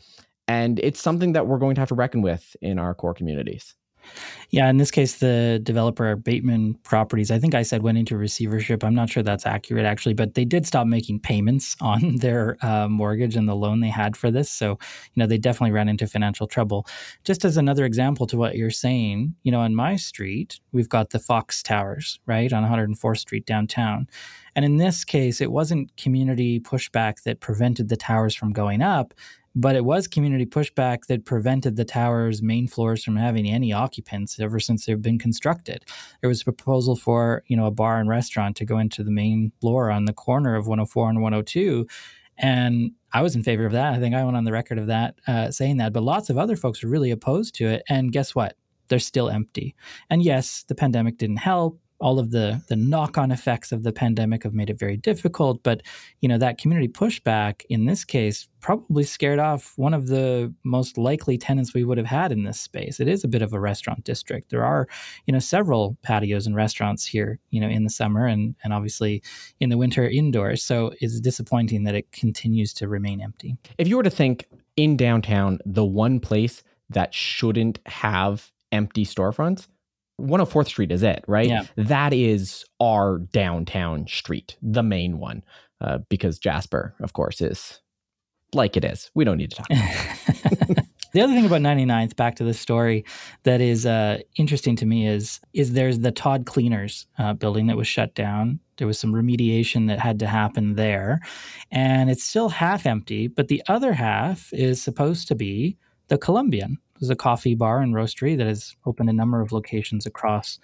and 0.48 0.80
it's 0.80 1.02
something 1.02 1.34
that 1.34 1.48
we're 1.48 1.60
going 1.60 1.76
to 1.76 1.82
have 1.82 1.90
to 1.90 1.96
reckon 1.96 2.22
with 2.22 2.56
in 2.62 2.80
our 2.80 2.96
core 2.96 3.14
communities. 3.14 3.76
Yeah, 4.50 4.70
in 4.70 4.78
this 4.78 4.92
case, 4.92 5.16
the 5.16 5.62
developer 5.64 6.16
Bateman 6.18 6.74
Properties, 6.84 7.32
I 7.32 7.40
think 7.40 7.56
I 7.56 7.64
said 7.64 7.84
went 7.84 7.98
into 7.98 8.18
receivership. 8.18 8.84
I'm 8.84 8.94
not 8.94 9.10
sure 9.10 9.24
that's 9.24 9.46
accurate 9.46 9.86
actually, 9.86 10.14
but 10.14 10.34
they 10.34 10.44
did 10.44 10.68
stop 10.68 10.88
making 10.88 11.22
payments 11.22 11.76
on 11.82 12.18
their 12.18 12.58
uh, 12.62 12.90
mortgage 12.90 13.36
and 13.36 13.48
the 13.48 13.56
loan 13.56 13.80
they 13.80 13.90
had 13.90 14.18
for 14.18 14.30
this. 14.30 14.52
So, 14.52 14.72
you 15.14 15.22
know, 15.22 15.26
they 15.26 15.38
definitely 15.38 15.72
ran 15.72 15.88
into 15.88 16.06
financial 16.06 16.48
trouble. 16.48 16.86
Just 17.24 17.46
as 17.46 17.56
another 17.56 17.86
example 17.86 18.28
to 18.28 18.38
what 18.38 18.56
you're 18.56 18.70
saying, 18.72 19.36
you 19.44 19.52
know, 19.52 19.62
on 19.62 19.74
my 19.74 19.96
street, 19.96 20.60
we've 20.74 20.90
got 20.90 21.12
the 21.12 21.20
Fox 21.20 21.64
Towers, 21.64 22.20
right, 22.26 22.52
on 22.52 22.64
104th 22.64 23.20
Street 23.20 23.46
downtown. 23.46 24.08
And 24.56 24.66
in 24.66 24.78
this 24.78 25.04
case, 25.04 25.42
it 25.42 25.52
wasn't 25.52 25.96
community 25.98 26.60
pushback 26.60 27.24
that 27.24 27.40
prevented 27.40 27.90
the 27.90 27.98
towers 27.98 28.36
from 28.36 28.54
going 28.54 28.82
up 28.82 29.14
but 29.56 29.76
it 29.76 29.86
was 29.86 30.08
community 30.08 30.46
pushback 30.46 31.08
that 31.08 31.26
prevented 31.26 31.76
the 31.76 31.86
tower's 31.86 32.42
main 32.42 32.68
floors 32.68 33.04
from 33.04 33.16
having 33.16 33.48
any 33.48 33.74
occupants 33.74 34.40
ever 34.40 34.60
since 34.60 34.86
they've 34.86 35.02
been 35.02 35.20
constructed. 35.20 35.84
There 36.22 36.30
was 36.30 36.42
a 36.42 36.46
proposal 36.46 36.96
for, 36.96 37.44
you 37.48 37.58
know, 37.58 37.66
a 37.66 37.72
bar 37.72 38.00
and 38.00 38.10
restaurant 38.10 38.56
to 38.58 38.66
go 38.66 38.78
into 38.78 39.04
the 39.04 39.12
main 39.12 39.52
floor 39.60 39.92
on 39.92 40.06
the 40.06 40.14
corner 40.14 40.56
of 40.56 40.68
104 40.68 41.10
and 41.10 41.22
102. 41.22 41.88
And 42.38 42.92
I 43.14 43.22
was 43.22 43.36
in 43.36 43.44
favor 43.44 43.66
of 43.66 43.74
that. 43.74 43.94
I 43.94 44.00
think 44.00 44.16
I 44.16 44.24
went 44.24 44.38
on 44.38 44.46
the 44.46 44.54
record 44.54 44.80
of 44.80 44.88
that, 44.88 45.16
uh, 45.28 45.52
saying 45.52 45.78
that. 45.78 45.94
But 45.94 46.04
lots 46.04 46.30
of 46.30 46.38
other 46.38 46.56
folks 46.56 46.82
were 46.82 46.90
really 46.90 47.12
opposed 47.12 47.56
to 47.56 47.68
it. 47.68 47.84
And 47.90 48.12
guess 48.12 48.34
what? 48.34 48.56
They're 48.88 49.00
still 49.00 49.30
empty. 49.30 49.76
And 50.10 50.24
yes, 50.24 50.64
the 50.68 50.76
pandemic 50.76 51.18
didn't 51.18 51.38
help 51.38 51.80
all 52.02 52.20
of 52.20 52.32
the 52.32 52.62
the 52.68 52.76
knock-on 52.76 53.32
effects 53.32 53.72
of 53.72 53.84
the 53.84 53.94
pandemic 53.94 54.44
have 54.44 54.54
made 54.54 54.70
it 54.70 54.80
very 54.80 54.98
difficult 54.98 55.62
but 55.64 55.82
you 56.20 56.28
know 56.28 56.38
that 56.38 56.58
community 56.58 56.88
pushback 56.88 57.64
in 57.70 57.86
this 57.86 58.04
case 58.04 58.48
probably 58.62 59.04
scared 59.04 59.40
off 59.40 59.74
one 59.76 59.94
of 59.94 60.08
the 60.08 60.54
most 60.64 60.98
likely 60.98 61.38
tenants 61.38 61.74
we 61.74 61.84
would 61.84 61.98
have 61.98 62.08
had 62.08 62.32
in 62.32 62.44
this 62.44 62.60
space. 62.60 63.00
It 63.00 63.08
is 63.08 63.24
a 63.24 63.28
bit 63.28 63.42
of 63.42 63.54
a 63.54 63.60
restaurant 63.60 64.04
district. 64.04 64.52
There 64.52 64.64
are 64.64 64.88
you 65.26 65.34
know 65.34 65.40
several 65.40 65.98
patios 66.04 66.48
and 66.48 66.56
restaurants 66.56 67.06
here 67.06 67.40
you 67.50 67.60
know 67.60 67.68
in 67.68 67.84
the 67.84 67.90
summer 67.90 68.26
and 68.26 68.56
and 68.64 68.72
obviously 68.72 69.22
in 69.60 69.70
the 69.70 69.78
winter 69.78 70.08
indoors. 70.08 70.64
So 70.64 70.94
it's 71.02 71.20
disappointing 71.20 71.84
that 71.84 71.96
it 71.96 72.12
continues 72.12 72.74
to 72.76 72.88
remain 72.88 73.20
empty. 73.22 73.58
If 73.78 73.88
you 73.88 73.98
were 73.98 74.04
to 74.04 74.10
think 74.10 74.46
in 74.78 74.96
downtown 74.96 75.60
the 75.66 75.86
one 75.86 76.20
place 76.20 76.64
that 76.90 77.14
shouldn't 77.14 77.80
have 77.86 78.52
empty 78.72 79.06
storefronts 79.06 79.68
104th 80.22 80.68
Street 80.68 80.92
is 80.92 81.04
it, 81.04 81.24
right? 81.28 81.50
Yeah. 81.50 81.66
That 81.76 82.14
is 82.14 82.66
our 82.80 83.20
downtown 83.32 84.08
street, 84.08 84.58
the 84.62 84.84
main 84.84 85.20
one, 85.20 85.44
uh, 85.80 86.00
because 86.10 86.40
Jasper, 86.40 86.96
of 87.02 87.14
course, 87.14 87.42
is 87.42 87.82
like 88.54 88.78
it 88.78 88.86
is. 88.86 89.12
We 89.16 89.24
don't 89.24 89.38
need 89.38 89.52
to 89.52 89.58
talk. 89.58 89.68
the 91.14 91.22
other 91.22 91.34
thing 91.34 91.46
about 91.46 91.62
99th, 91.62 92.16
back 92.16 92.36
to 92.38 92.44
the 92.44 92.54
story, 92.54 93.06
that 93.44 93.62
is 93.62 93.86
uh, 93.86 94.20
interesting 94.36 94.76
to 94.78 94.86
me 94.86 95.08
is 95.08 95.40
is 95.54 95.74
there's 95.74 96.00
the 96.00 96.12
Todd 96.12 96.46
Cleaners 96.46 97.08
uh, 97.18 97.34
building 97.34 97.68
that 97.68 97.78
was 97.78 97.88
shut 97.88 98.14
down. 98.16 98.60
There 98.78 98.88
was 98.88 99.00
some 99.00 99.14
remediation 99.14 99.88
that 99.88 100.00
had 100.00 100.20
to 100.20 100.28
happen 100.28 100.76
there, 100.76 101.20
and 101.72 102.10
it's 102.10 102.24
still 102.24 102.50
half 102.50 102.86
empty. 102.86 103.28
But 103.28 103.48
the 103.48 103.62
other 103.68 103.94
half 103.94 104.52
is 104.54 104.82
supposed 104.82 105.28
to 105.28 105.36
be 105.36 105.78
the 106.08 106.18
Colombian, 106.18 106.78
is 107.02 107.10
a 107.10 107.16
coffee 107.16 107.56
bar 107.56 107.82
and 107.82 107.94
roastery 107.94 108.38
that 108.38 108.48
has 108.48 108.76
opened 108.86 109.10
a 109.10 109.14
number 109.14 109.42
of 109.42 109.52
locations 109.52 110.06
across 110.06 110.60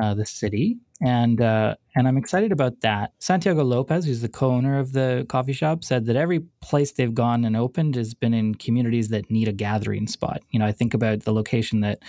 uh, 0.00 0.14
the 0.14 0.24
city, 0.26 0.78
and 1.00 1.40
uh, 1.40 1.76
and 1.94 2.06
I'm 2.06 2.16
excited 2.16 2.52
about 2.52 2.82
that. 2.82 3.12
Santiago 3.18 3.64
Lopez, 3.64 4.04
who's 4.04 4.20
the 4.20 4.28
co-owner 4.28 4.78
of 4.78 4.92
the 4.92 5.26
coffee 5.28 5.52
shop, 5.52 5.82
said 5.82 6.06
that 6.06 6.14
every 6.14 6.40
place 6.60 6.92
they've 6.92 7.12
gone 7.12 7.44
and 7.44 7.56
opened 7.56 7.96
has 7.96 8.14
been 8.14 8.32
in 8.32 8.54
communities 8.54 9.08
that 9.08 9.30
need 9.30 9.48
a 9.48 9.52
gathering 9.52 10.06
spot. 10.06 10.42
You 10.50 10.60
know, 10.60 10.66
I 10.66 10.72
think 10.72 10.94
about 10.94 11.24
the 11.24 11.32
location 11.32 11.80
that 11.80 12.00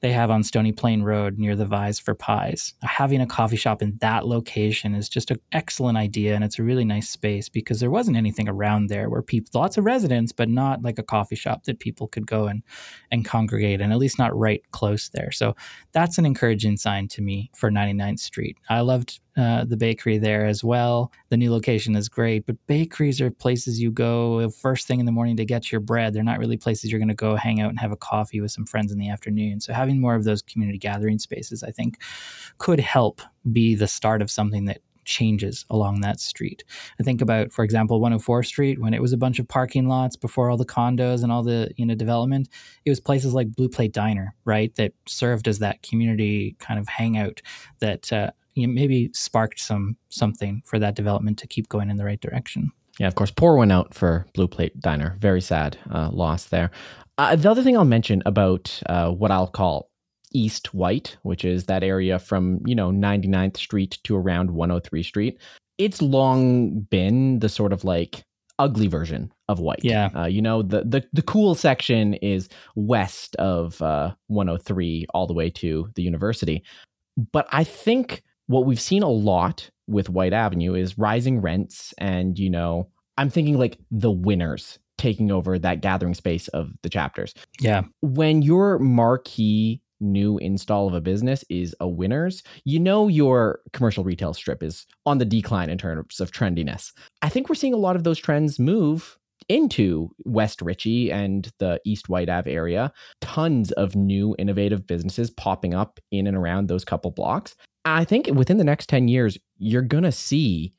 they 0.00 0.12
have 0.12 0.30
on 0.30 0.42
Stony 0.42 0.72
Plain 0.72 1.02
Road 1.02 1.38
near 1.38 1.56
the 1.56 1.64
Vi's 1.64 1.98
for 1.98 2.14
Pies. 2.14 2.74
Having 2.82 3.22
a 3.22 3.26
coffee 3.26 3.56
shop 3.56 3.80
in 3.80 3.96
that 4.00 4.26
location 4.26 4.94
is 4.94 5.08
just 5.08 5.30
an 5.30 5.38
excellent 5.52 5.96
idea, 5.96 6.34
and 6.34 6.44
it's 6.44 6.58
a 6.58 6.62
really 6.62 6.84
nice 6.84 7.08
space 7.08 7.48
because 7.48 7.80
there 7.80 7.90
wasn't 7.90 8.16
anything 8.16 8.48
around 8.48 8.88
there 8.88 9.08
where 9.08 9.22
people, 9.22 9.58
lots 9.58 9.78
of 9.78 9.84
residents, 9.84 10.32
but 10.32 10.48
not 10.50 10.82
like 10.82 10.98
a 10.98 11.02
coffee 11.02 11.36
shop 11.36 11.64
that 11.64 11.78
people 11.78 12.08
could 12.08 12.26
go 12.26 12.46
and 12.46 12.62
and 13.10 13.24
congregate, 13.24 13.80
and 13.80 13.92
at 13.92 13.98
least 13.98 14.18
not 14.18 14.36
right 14.36 14.62
close 14.72 15.08
there. 15.10 15.30
So 15.30 15.56
that's 15.92 16.18
an 16.18 16.26
encouraging 16.26 16.76
sign 16.76 17.08
to 17.08 17.22
me 17.22 17.50
for 17.54 17.70
99th 17.70 18.23
Street. 18.24 18.56
I 18.68 18.80
loved 18.80 19.20
uh, 19.36 19.64
the 19.64 19.76
bakery 19.76 20.18
there 20.18 20.46
as 20.46 20.64
well. 20.64 21.12
The 21.28 21.36
new 21.36 21.50
location 21.50 21.94
is 21.96 22.08
great, 22.08 22.46
but 22.46 22.56
bakeries 22.66 23.20
are 23.20 23.30
places 23.30 23.80
you 23.80 23.90
go 23.90 24.48
first 24.50 24.86
thing 24.86 25.00
in 25.00 25.06
the 25.06 25.12
morning 25.12 25.36
to 25.36 25.44
get 25.44 25.70
your 25.70 25.80
bread. 25.80 26.14
They're 26.14 26.22
not 26.22 26.38
really 26.38 26.56
places 26.56 26.90
you're 26.90 27.00
going 27.00 27.08
to 27.08 27.14
go 27.14 27.36
hang 27.36 27.60
out 27.60 27.70
and 27.70 27.78
have 27.78 27.92
a 27.92 27.96
coffee 27.96 28.40
with 28.40 28.50
some 28.50 28.66
friends 28.66 28.92
in 28.92 28.98
the 28.98 29.10
afternoon. 29.10 29.60
So 29.60 29.72
having 29.72 30.00
more 30.00 30.14
of 30.14 30.24
those 30.24 30.42
community 30.42 30.78
gathering 30.78 31.18
spaces, 31.18 31.62
I 31.62 31.70
think, 31.70 31.98
could 32.58 32.80
help 32.80 33.20
be 33.52 33.74
the 33.74 33.88
start 33.88 34.22
of 34.22 34.30
something 34.30 34.64
that 34.66 34.80
changes 35.04 35.64
along 35.70 36.00
that 36.00 36.20
street. 36.20 36.64
I 37.00 37.02
think 37.02 37.20
about, 37.20 37.52
for 37.52 37.64
example, 37.64 38.00
104 38.00 38.42
Street 38.42 38.80
when 38.80 38.94
it 38.94 39.02
was 39.02 39.12
a 39.12 39.16
bunch 39.16 39.38
of 39.38 39.48
parking 39.48 39.88
lots 39.88 40.16
before 40.16 40.50
all 40.50 40.56
the 40.56 40.64
condos 40.64 41.22
and 41.22 41.30
all 41.30 41.42
the 41.42 41.70
you 41.76 41.86
know 41.86 41.94
development. 41.94 42.48
It 42.84 42.90
was 42.90 43.00
places 43.00 43.34
like 43.34 43.54
Blue 43.54 43.68
Plate 43.68 43.92
Diner, 43.92 44.34
right, 44.44 44.74
that 44.76 44.92
served 45.06 45.48
as 45.48 45.58
that 45.60 45.82
community 45.82 46.56
kind 46.58 46.78
of 46.78 46.88
hangout 46.88 47.40
that 47.80 48.12
uh, 48.12 48.30
you 48.54 48.66
know, 48.66 48.72
maybe 48.72 49.10
sparked 49.12 49.60
some 49.60 49.96
something 50.08 50.62
for 50.64 50.78
that 50.78 50.94
development 50.94 51.38
to 51.38 51.46
keep 51.46 51.68
going 51.68 51.90
in 51.90 51.96
the 51.96 52.04
right 52.04 52.20
direction. 52.20 52.72
Yeah, 52.98 53.08
of 53.08 53.16
course. 53.16 53.30
Poor 53.30 53.56
one 53.56 53.72
out 53.72 53.92
for 53.92 54.26
Blue 54.34 54.46
Plate 54.46 54.78
Diner. 54.80 55.16
Very 55.18 55.40
sad 55.40 55.78
uh, 55.90 56.10
loss 56.12 56.46
there. 56.46 56.70
Uh, 57.18 57.36
the 57.36 57.50
other 57.50 57.62
thing 57.62 57.76
I'll 57.76 57.84
mention 57.84 58.22
about 58.26 58.80
uh, 58.86 59.10
what 59.10 59.30
I'll 59.30 59.48
call 59.48 59.90
East 60.34 60.74
White, 60.74 61.16
which 61.22 61.44
is 61.44 61.66
that 61.66 61.82
area 61.82 62.18
from, 62.18 62.60
you 62.66 62.74
know, 62.74 62.90
99th 62.90 63.56
Street 63.56 63.98
to 64.04 64.16
around 64.16 64.50
103 64.50 65.02
Street, 65.02 65.38
it's 65.78 66.02
long 66.02 66.80
been 66.80 67.38
the 67.38 67.48
sort 67.48 67.72
of 67.72 67.84
like 67.84 68.24
ugly 68.58 68.86
version 68.86 69.32
of 69.48 69.58
white. 69.58 69.80
Yeah. 69.82 70.10
Uh, 70.14 70.26
you 70.26 70.42
know, 70.42 70.62
the, 70.62 70.84
the 70.84 71.04
the 71.12 71.22
cool 71.22 71.54
section 71.54 72.14
is 72.14 72.48
west 72.76 73.34
of 73.36 73.80
uh, 73.82 74.14
103 74.28 75.06
all 75.12 75.26
the 75.26 75.34
way 75.34 75.50
to 75.50 75.90
the 75.94 76.02
university. 76.02 76.62
But 77.32 77.46
I 77.50 77.64
think 77.64 78.22
what 78.46 78.66
we've 78.66 78.80
seen 78.80 79.02
a 79.02 79.10
lot 79.10 79.70
with 79.86 80.08
White 80.08 80.32
Avenue 80.32 80.74
is 80.74 80.98
rising 80.98 81.40
rents 81.40 81.94
and, 81.98 82.38
you 82.38 82.50
know, 82.50 82.88
I'm 83.16 83.30
thinking 83.30 83.58
like 83.58 83.78
the 83.90 84.10
winners 84.10 84.78
taking 84.98 85.30
over 85.30 85.58
that 85.58 85.80
gathering 85.80 86.14
space 86.14 86.48
of 86.48 86.72
the 86.82 86.88
chapters. 86.88 87.34
Yeah. 87.60 87.82
When 88.00 88.42
your 88.42 88.78
marquee 88.78 89.80
new 90.04 90.38
install 90.38 90.86
of 90.86 90.94
a 90.94 91.00
business 91.00 91.44
is 91.48 91.74
a 91.80 91.88
winners, 91.88 92.42
you 92.64 92.78
know 92.78 93.08
your 93.08 93.60
commercial 93.72 94.04
retail 94.04 94.34
strip 94.34 94.62
is 94.62 94.86
on 95.06 95.18
the 95.18 95.24
decline 95.24 95.70
in 95.70 95.78
terms 95.78 96.20
of 96.20 96.30
trendiness. 96.30 96.92
I 97.22 97.28
think 97.28 97.48
we're 97.48 97.54
seeing 97.54 97.74
a 97.74 97.78
lot 97.78 97.96
of 97.96 98.04
those 98.04 98.18
trends 98.18 98.58
move 98.58 99.18
into 99.48 100.10
West 100.24 100.62
Ritchie 100.62 101.10
and 101.10 101.50
the 101.58 101.80
East 101.84 102.08
White 102.08 102.28
Ave 102.28 102.50
area. 102.50 102.92
Tons 103.20 103.72
of 103.72 103.94
new 103.94 104.34
innovative 104.38 104.86
businesses 104.86 105.30
popping 105.30 105.74
up 105.74 106.00
in 106.10 106.26
and 106.26 106.36
around 106.36 106.68
those 106.68 106.84
couple 106.84 107.10
blocks. 107.10 107.54
I 107.84 108.04
think 108.04 108.28
within 108.28 108.56
the 108.56 108.64
next 108.64 108.88
10 108.88 109.08
years, 109.08 109.36
you're 109.58 109.82
going 109.82 110.04
to 110.04 110.12
see 110.12 110.72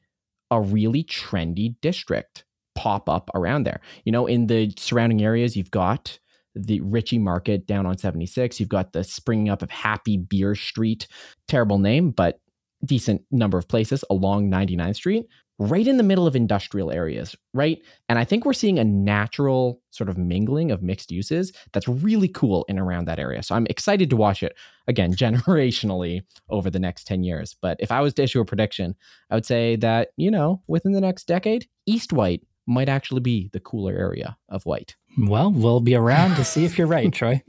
a 0.50 0.60
really 0.62 1.04
trendy 1.04 1.76
district 1.82 2.46
pop 2.76 3.10
up 3.10 3.30
around 3.36 3.64
there. 3.64 3.82
You 4.04 4.12
know, 4.12 4.26
in 4.26 4.48
the 4.48 4.74
surrounding 4.78 5.24
areas, 5.24 5.56
you've 5.56 5.72
got 5.72 6.20
the 6.56 6.80
Ritchie 6.82 7.20
Market 7.20 7.68
down 7.68 7.86
on 7.86 7.98
76. 7.98 8.60
You've 8.60 8.70
got 8.70 8.94
the 8.94 9.04
springing 9.04 9.50
up 9.50 9.62
of 9.62 9.70
Happy 9.70 10.18
Beer 10.18 10.56
Street. 10.56 11.08
Terrible 11.48 11.80
name, 11.80 12.12
but 12.12 12.40
decent 12.84 13.22
number 13.32 13.58
of 13.58 13.68
places 13.68 14.04
along 14.10 14.50
99th 14.50 14.96
Street 14.96 15.26
right 15.58 15.88
in 15.88 15.98
the 15.98 16.04
middle 16.04 16.28
of 16.28 16.36
industrial 16.36 16.92
areas, 16.92 17.36
right? 17.54 17.82
And 18.10 18.20
I 18.20 18.26
think 18.26 18.44
we're 18.44 18.54
seeing 18.54 18.78
a 18.78 18.84
natural 18.84 19.82
sort 19.90 20.10
of 20.10 20.18
mingling 20.18 20.72
of 20.72 20.84
mixed 20.84 21.12
uses 21.12 21.54
that's 21.72 21.88
really 21.88 22.28
cool 22.28 22.66
in 22.68 22.78
around 22.78 23.06
that 23.06 23.20
area. 23.20 23.42
So 23.42 23.56
I'm 23.56 23.68
excited 23.68 24.10
to 24.10 24.18
watch 24.18 24.44
it 24.44 24.56
again 24.88 25.14
generationally 25.16 26.24
over 26.50 26.70
the 26.70 26.80
next 26.80 27.08
10 27.08 27.24
years. 27.24 27.56
But 27.62 27.78
if 27.80 27.92
I 27.92 28.02
was 28.02 28.14
to 28.16 28.24
issue 28.24 28.42
a 28.42 28.46
prediction, 28.46 28.96
I 29.30 29.36
would 29.36 29.46
say 29.46 29.76
that, 29.78 30.10
you 30.18 30.30
know, 30.30 30.62
within 30.68 30.92
the 30.92 31.02
next 31.02 31.26
decade, 31.26 31.68
East 31.86 32.12
White 32.12 32.44
might 32.68 32.90
actually 32.90 33.22
be 33.22 33.50
the 33.54 33.60
cooler 33.60 33.94
area 33.94 34.38
of 34.50 34.66
white. 34.66 34.96
Well, 35.18 35.52
we'll 35.52 35.80
be 35.80 35.96
around 35.96 36.36
to 36.36 36.44
see 36.44 36.66
if 36.66 36.78
you're 36.78 36.88
right, 36.88 37.12
Troy. 37.14 37.42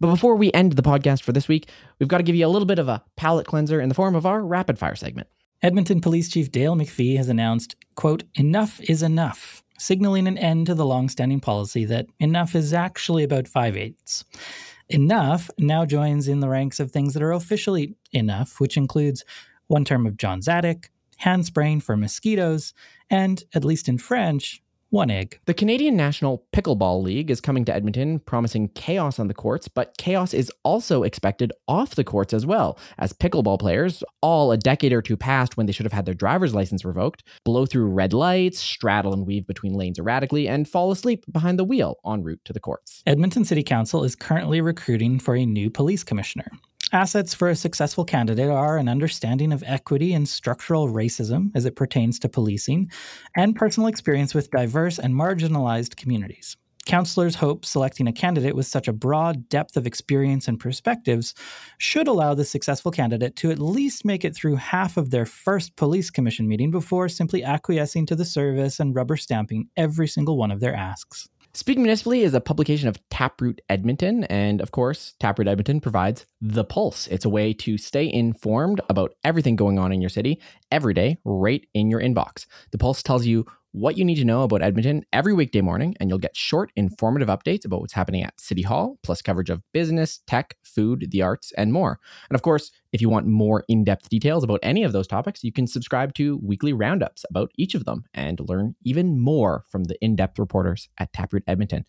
But 0.00 0.08
before 0.08 0.36
we 0.36 0.52
end 0.52 0.72
the 0.72 0.82
podcast 0.82 1.22
for 1.22 1.32
this 1.32 1.48
week, 1.48 1.68
we've 1.98 2.08
got 2.08 2.18
to 2.18 2.22
give 2.22 2.36
you 2.36 2.46
a 2.46 2.48
little 2.48 2.66
bit 2.66 2.78
of 2.78 2.88
a 2.88 3.02
palate 3.16 3.46
cleanser 3.46 3.80
in 3.80 3.88
the 3.88 3.94
form 3.94 4.14
of 4.14 4.26
our 4.26 4.42
rapid 4.42 4.78
fire 4.78 4.94
segment. 4.94 5.28
Edmonton 5.62 6.00
Police 6.00 6.28
Chief 6.28 6.50
Dale 6.50 6.74
McFee 6.74 7.16
has 7.16 7.28
announced, 7.28 7.76
quote, 7.94 8.24
enough 8.34 8.80
is 8.80 9.02
enough, 9.02 9.62
signaling 9.78 10.26
an 10.26 10.38
end 10.38 10.66
to 10.66 10.74
the 10.74 10.86
long-standing 10.86 11.40
policy 11.40 11.84
that 11.84 12.06
enough 12.18 12.56
is 12.56 12.72
actually 12.72 13.22
about 13.22 13.46
five 13.46 13.76
eighths. 13.76 14.24
Enough 14.88 15.50
now 15.58 15.84
joins 15.84 16.26
in 16.26 16.40
the 16.40 16.48
ranks 16.48 16.80
of 16.80 16.90
things 16.90 17.14
that 17.14 17.22
are 17.22 17.32
officially 17.32 17.94
enough, 18.12 18.58
which 18.58 18.76
includes 18.76 19.24
one 19.68 19.84
term 19.84 20.06
of 20.06 20.16
Jon 20.16 20.40
Dziadyk, 20.40 20.86
hand 21.18 21.46
spraying 21.46 21.80
for 21.80 21.96
mosquitoes, 21.96 22.74
and, 23.08 23.44
at 23.54 23.64
least 23.64 23.88
in 23.88 23.98
French, 23.98 24.60
one 24.92 25.10
egg. 25.10 25.40
The 25.46 25.54
Canadian 25.54 25.96
National 25.96 26.44
Pickleball 26.52 27.02
League 27.02 27.30
is 27.30 27.40
coming 27.40 27.64
to 27.64 27.74
Edmonton, 27.74 28.18
promising 28.18 28.68
chaos 28.68 29.18
on 29.18 29.26
the 29.26 29.32
courts, 29.32 29.66
but 29.66 29.96
chaos 29.96 30.34
is 30.34 30.52
also 30.64 31.02
expected 31.02 31.50
off 31.66 31.94
the 31.94 32.04
courts 32.04 32.34
as 32.34 32.44
well, 32.44 32.78
as 32.98 33.14
pickleball 33.14 33.58
players, 33.58 34.04
all 34.20 34.52
a 34.52 34.58
decade 34.58 34.92
or 34.92 35.00
two 35.00 35.16
past 35.16 35.56
when 35.56 35.64
they 35.64 35.72
should 35.72 35.86
have 35.86 35.94
had 35.94 36.04
their 36.04 36.12
driver's 36.12 36.54
license 36.54 36.84
revoked, 36.84 37.22
blow 37.42 37.64
through 37.64 37.86
red 37.86 38.12
lights, 38.12 38.58
straddle 38.58 39.14
and 39.14 39.26
weave 39.26 39.46
between 39.46 39.72
lanes 39.72 39.98
erratically, 39.98 40.46
and 40.46 40.68
fall 40.68 40.92
asleep 40.92 41.24
behind 41.32 41.58
the 41.58 41.64
wheel 41.64 41.96
en 42.06 42.22
route 42.22 42.40
to 42.44 42.52
the 42.52 42.60
courts. 42.60 43.02
Edmonton 43.06 43.46
City 43.46 43.62
Council 43.62 44.04
is 44.04 44.14
currently 44.14 44.60
recruiting 44.60 45.18
for 45.18 45.34
a 45.34 45.46
new 45.46 45.70
police 45.70 46.04
commissioner. 46.04 46.50
Assets 46.94 47.32
for 47.32 47.48
a 47.48 47.56
successful 47.56 48.04
candidate 48.04 48.50
are 48.50 48.76
an 48.76 48.86
understanding 48.86 49.50
of 49.50 49.64
equity 49.66 50.12
and 50.12 50.28
structural 50.28 50.88
racism 50.88 51.50
as 51.54 51.64
it 51.64 51.74
pertains 51.74 52.18
to 52.18 52.28
policing, 52.28 52.90
and 53.34 53.56
personal 53.56 53.86
experience 53.86 54.34
with 54.34 54.50
diverse 54.50 54.98
and 54.98 55.14
marginalized 55.14 55.96
communities. 55.96 56.58
Councillors 56.84 57.36
hope 57.36 57.64
selecting 57.64 58.08
a 58.08 58.12
candidate 58.12 58.54
with 58.54 58.66
such 58.66 58.88
a 58.88 58.92
broad 58.92 59.48
depth 59.48 59.78
of 59.78 59.86
experience 59.86 60.48
and 60.48 60.60
perspectives 60.60 61.32
should 61.78 62.08
allow 62.08 62.34
the 62.34 62.44
successful 62.44 62.90
candidate 62.90 63.36
to 63.36 63.50
at 63.50 63.58
least 63.58 64.04
make 64.04 64.22
it 64.22 64.36
through 64.36 64.56
half 64.56 64.98
of 64.98 65.08
their 65.08 65.24
first 65.24 65.74
police 65.76 66.10
commission 66.10 66.46
meeting 66.46 66.70
before 66.70 67.08
simply 67.08 67.42
acquiescing 67.42 68.04
to 68.04 68.14
the 68.14 68.26
service 68.26 68.78
and 68.78 68.94
rubber 68.94 69.16
stamping 69.16 69.66
every 69.78 70.06
single 70.06 70.36
one 70.36 70.50
of 70.50 70.60
their 70.60 70.74
asks. 70.74 71.26
Speak 71.54 71.76
Municipally 71.76 72.22
is 72.22 72.32
a 72.32 72.40
publication 72.40 72.88
of 72.88 72.98
Taproot 73.10 73.60
Edmonton. 73.68 74.24
And 74.24 74.62
of 74.62 74.70
course, 74.70 75.12
Taproot 75.20 75.48
Edmonton 75.48 75.82
provides 75.82 76.24
The 76.40 76.64
Pulse. 76.64 77.06
It's 77.08 77.26
a 77.26 77.28
way 77.28 77.52
to 77.52 77.76
stay 77.76 78.10
informed 78.10 78.80
about 78.88 79.12
everything 79.22 79.54
going 79.54 79.78
on 79.78 79.92
in 79.92 80.00
your 80.00 80.08
city 80.08 80.40
every 80.70 80.94
day, 80.94 81.18
right 81.26 81.66
in 81.74 81.90
your 81.90 82.00
inbox. 82.00 82.46
The 82.70 82.78
Pulse 82.78 83.02
tells 83.02 83.26
you 83.26 83.44
what 83.72 83.96
you 83.96 84.04
need 84.04 84.16
to 84.16 84.24
know 84.24 84.42
about 84.42 84.62
Edmonton 84.62 85.04
every 85.12 85.32
weekday 85.32 85.62
morning, 85.62 85.96
and 85.98 86.08
you'll 86.08 86.18
get 86.18 86.36
short, 86.36 86.70
informative 86.76 87.28
updates 87.28 87.64
about 87.64 87.80
what's 87.80 87.94
happening 87.94 88.22
at 88.22 88.38
City 88.38 88.62
Hall, 88.62 88.98
plus 89.02 89.22
coverage 89.22 89.50
of 89.50 89.62
business, 89.72 90.20
tech, 90.26 90.56
food, 90.62 91.08
the 91.10 91.22
arts, 91.22 91.52
and 91.56 91.72
more. 91.72 91.98
And 92.28 92.34
of 92.34 92.42
course, 92.42 92.70
if 92.92 93.00
you 93.00 93.08
want 93.08 93.26
more 93.26 93.64
in 93.68 93.84
depth 93.84 94.10
details 94.10 94.44
about 94.44 94.60
any 94.62 94.84
of 94.84 94.92
those 94.92 95.06
topics, 95.06 95.42
you 95.42 95.52
can 95.52 95.66
subscribe 95.66 96.12
to 96.14 96.38
weekly 96.42 96.72
roundups 96.72 97.24
about 97.30 97.50
each 97.56 97.74
of 97.74 97.84
them 97.84 98.04
and 98.12 98.40
learn 98.40 98.74
even 98.84 99.18
more 99.18 99.64
from 99.70 99.84
the 99.84 99.96
in 100.04 100.16
depth 100.16 100.38
reporters 100.38 100.88
at 100.98 101.12
Taproot 101.12 101.44
Edmonton. 101.46 101.86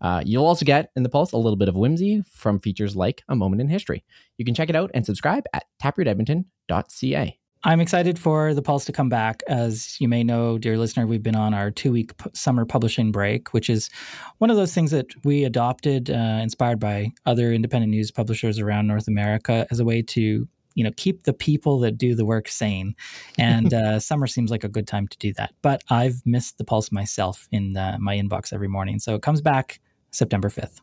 Uh, 0.00 0.22
you'll 0.24 0.46
also 0.46 0.64
get 0.64 0.90
in 0.96 1.02
the 1.02 1.08
Pulse 1.08 1.32
a 1.32 1.38
little 1.38 1.56
bit 1.56 1.68
of 1.68 1.76
whimsy 1.76 2.22
from 2.30 2.60
features 2.60 2.96
like 2.96 3.22
A 3.28 3.36
Moment 3.36 3.60
in 3.60 3.68
History. 3.68 4.04
You 4.36 4.44
can 4.44 4.54
check 4.54 4.68
it 4.68 4.76
out 4.76 4.90
and 4.94 5.06
subscribe 5.06 5.44
at 5.52 5.64
taprootedmonton.ca. 5.82 7.38
I'm 7.64 7.80
excited 7.80 8.18
for 8.18 8.54
the 8.54 8.62
Pulse 8.62 8.84
to 8.84 8.92
come 8.92 9.08
back. 9.08 9.42
As 9.48 10.00
you 10.00 10.08
may 10.08 10.22
know, 10.22 10.56
dear 10.58 10.78
listener, 10.78 11.06
we've 11.06 11.22
been 11.22 11.36
on 11.36 11.52
our 11.52 11.70
two 11.70 11.90
week 11.90 12.16
p- 12.16 12.30
summer 12.32 12.64
publishing 12.64 13.10
break, 13.10 13.52
which 13.52 13.68
is 13.68 13.90
one 14.38 14.50
of 14.50 14.56
those 14.56 14.72
things 14.72 14.90
that 14.92 15.06
we 15.24 15.44
adopted, 15.44 16.10
uh, 16.10 16.38
inspired 16.42 16.78
by 16.78 17.12
other 17.24 17.52
independent 17.52 17.90
news 17.90 18.10
publishers 18.10 18.58
around 18.58 18.86
North 18.86 19.08
America, 19.08 19.66
as 19.70 19.80
a 19.80 19.84
way 19.84 20.02
to 20.02 20.46
you 20.76 20.84
know 20.84 20.90
keep 20.96 21.24
the 21.24 21.32
people 21.32 21.80
that 21.80 21.98
do 21.98 22.14
the 22.14 22.24
work 22.24 22.48
sane. 22.48 22.94
And 23.38 23.74
uh, 23.74 23.98
summer 23.98 24.28
seems 24.28 24.50
like 24.50 24.62
a 24.62 24.68
good 24.68 24.86
time 24.86 25.08
to 25.08 25.18
do 25.18 25.32
that. 25.34 25.52
But 25.62 25.82
i've 25.90 26.24
missed 26.24 26.58
the 26.58 26.64
pulse 26.64 26.92
myself 26.92 27.48
in 27.50 27.72
the, 27.72 27.96
my 27.98 28.16
inbox 28.16 28.52
every 28.52 28.68
morning. 28.68 29.00
So 29.00 29.14
it 29.16 29.22
comes 29.22 29.40
back 29.40 29.80
september 30.12 30.48
5th 30.48 30.80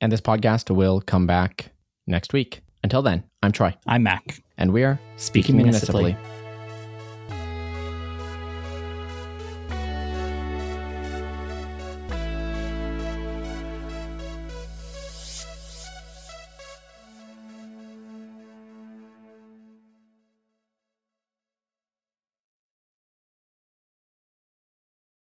and 0.00 0.10
this 0.10 0.20
podcast 0.20 0.74
will 0.74 1.00
come 1.00 1.26
back 1.26 1.70
next 2.06 2.32
week. 2.32 2.62
Until 2.82 3.02
then 3.02 3.24
i'm 3.42 3.52
troy. 3.52 3.74
I'm 3.86 4.04
Mack 4.04 4.40
and 4.62 4.72
we 4.72 4.84
are 4.84 4.98
speaking, 5.16 5.56
municipally. 5.56 6.16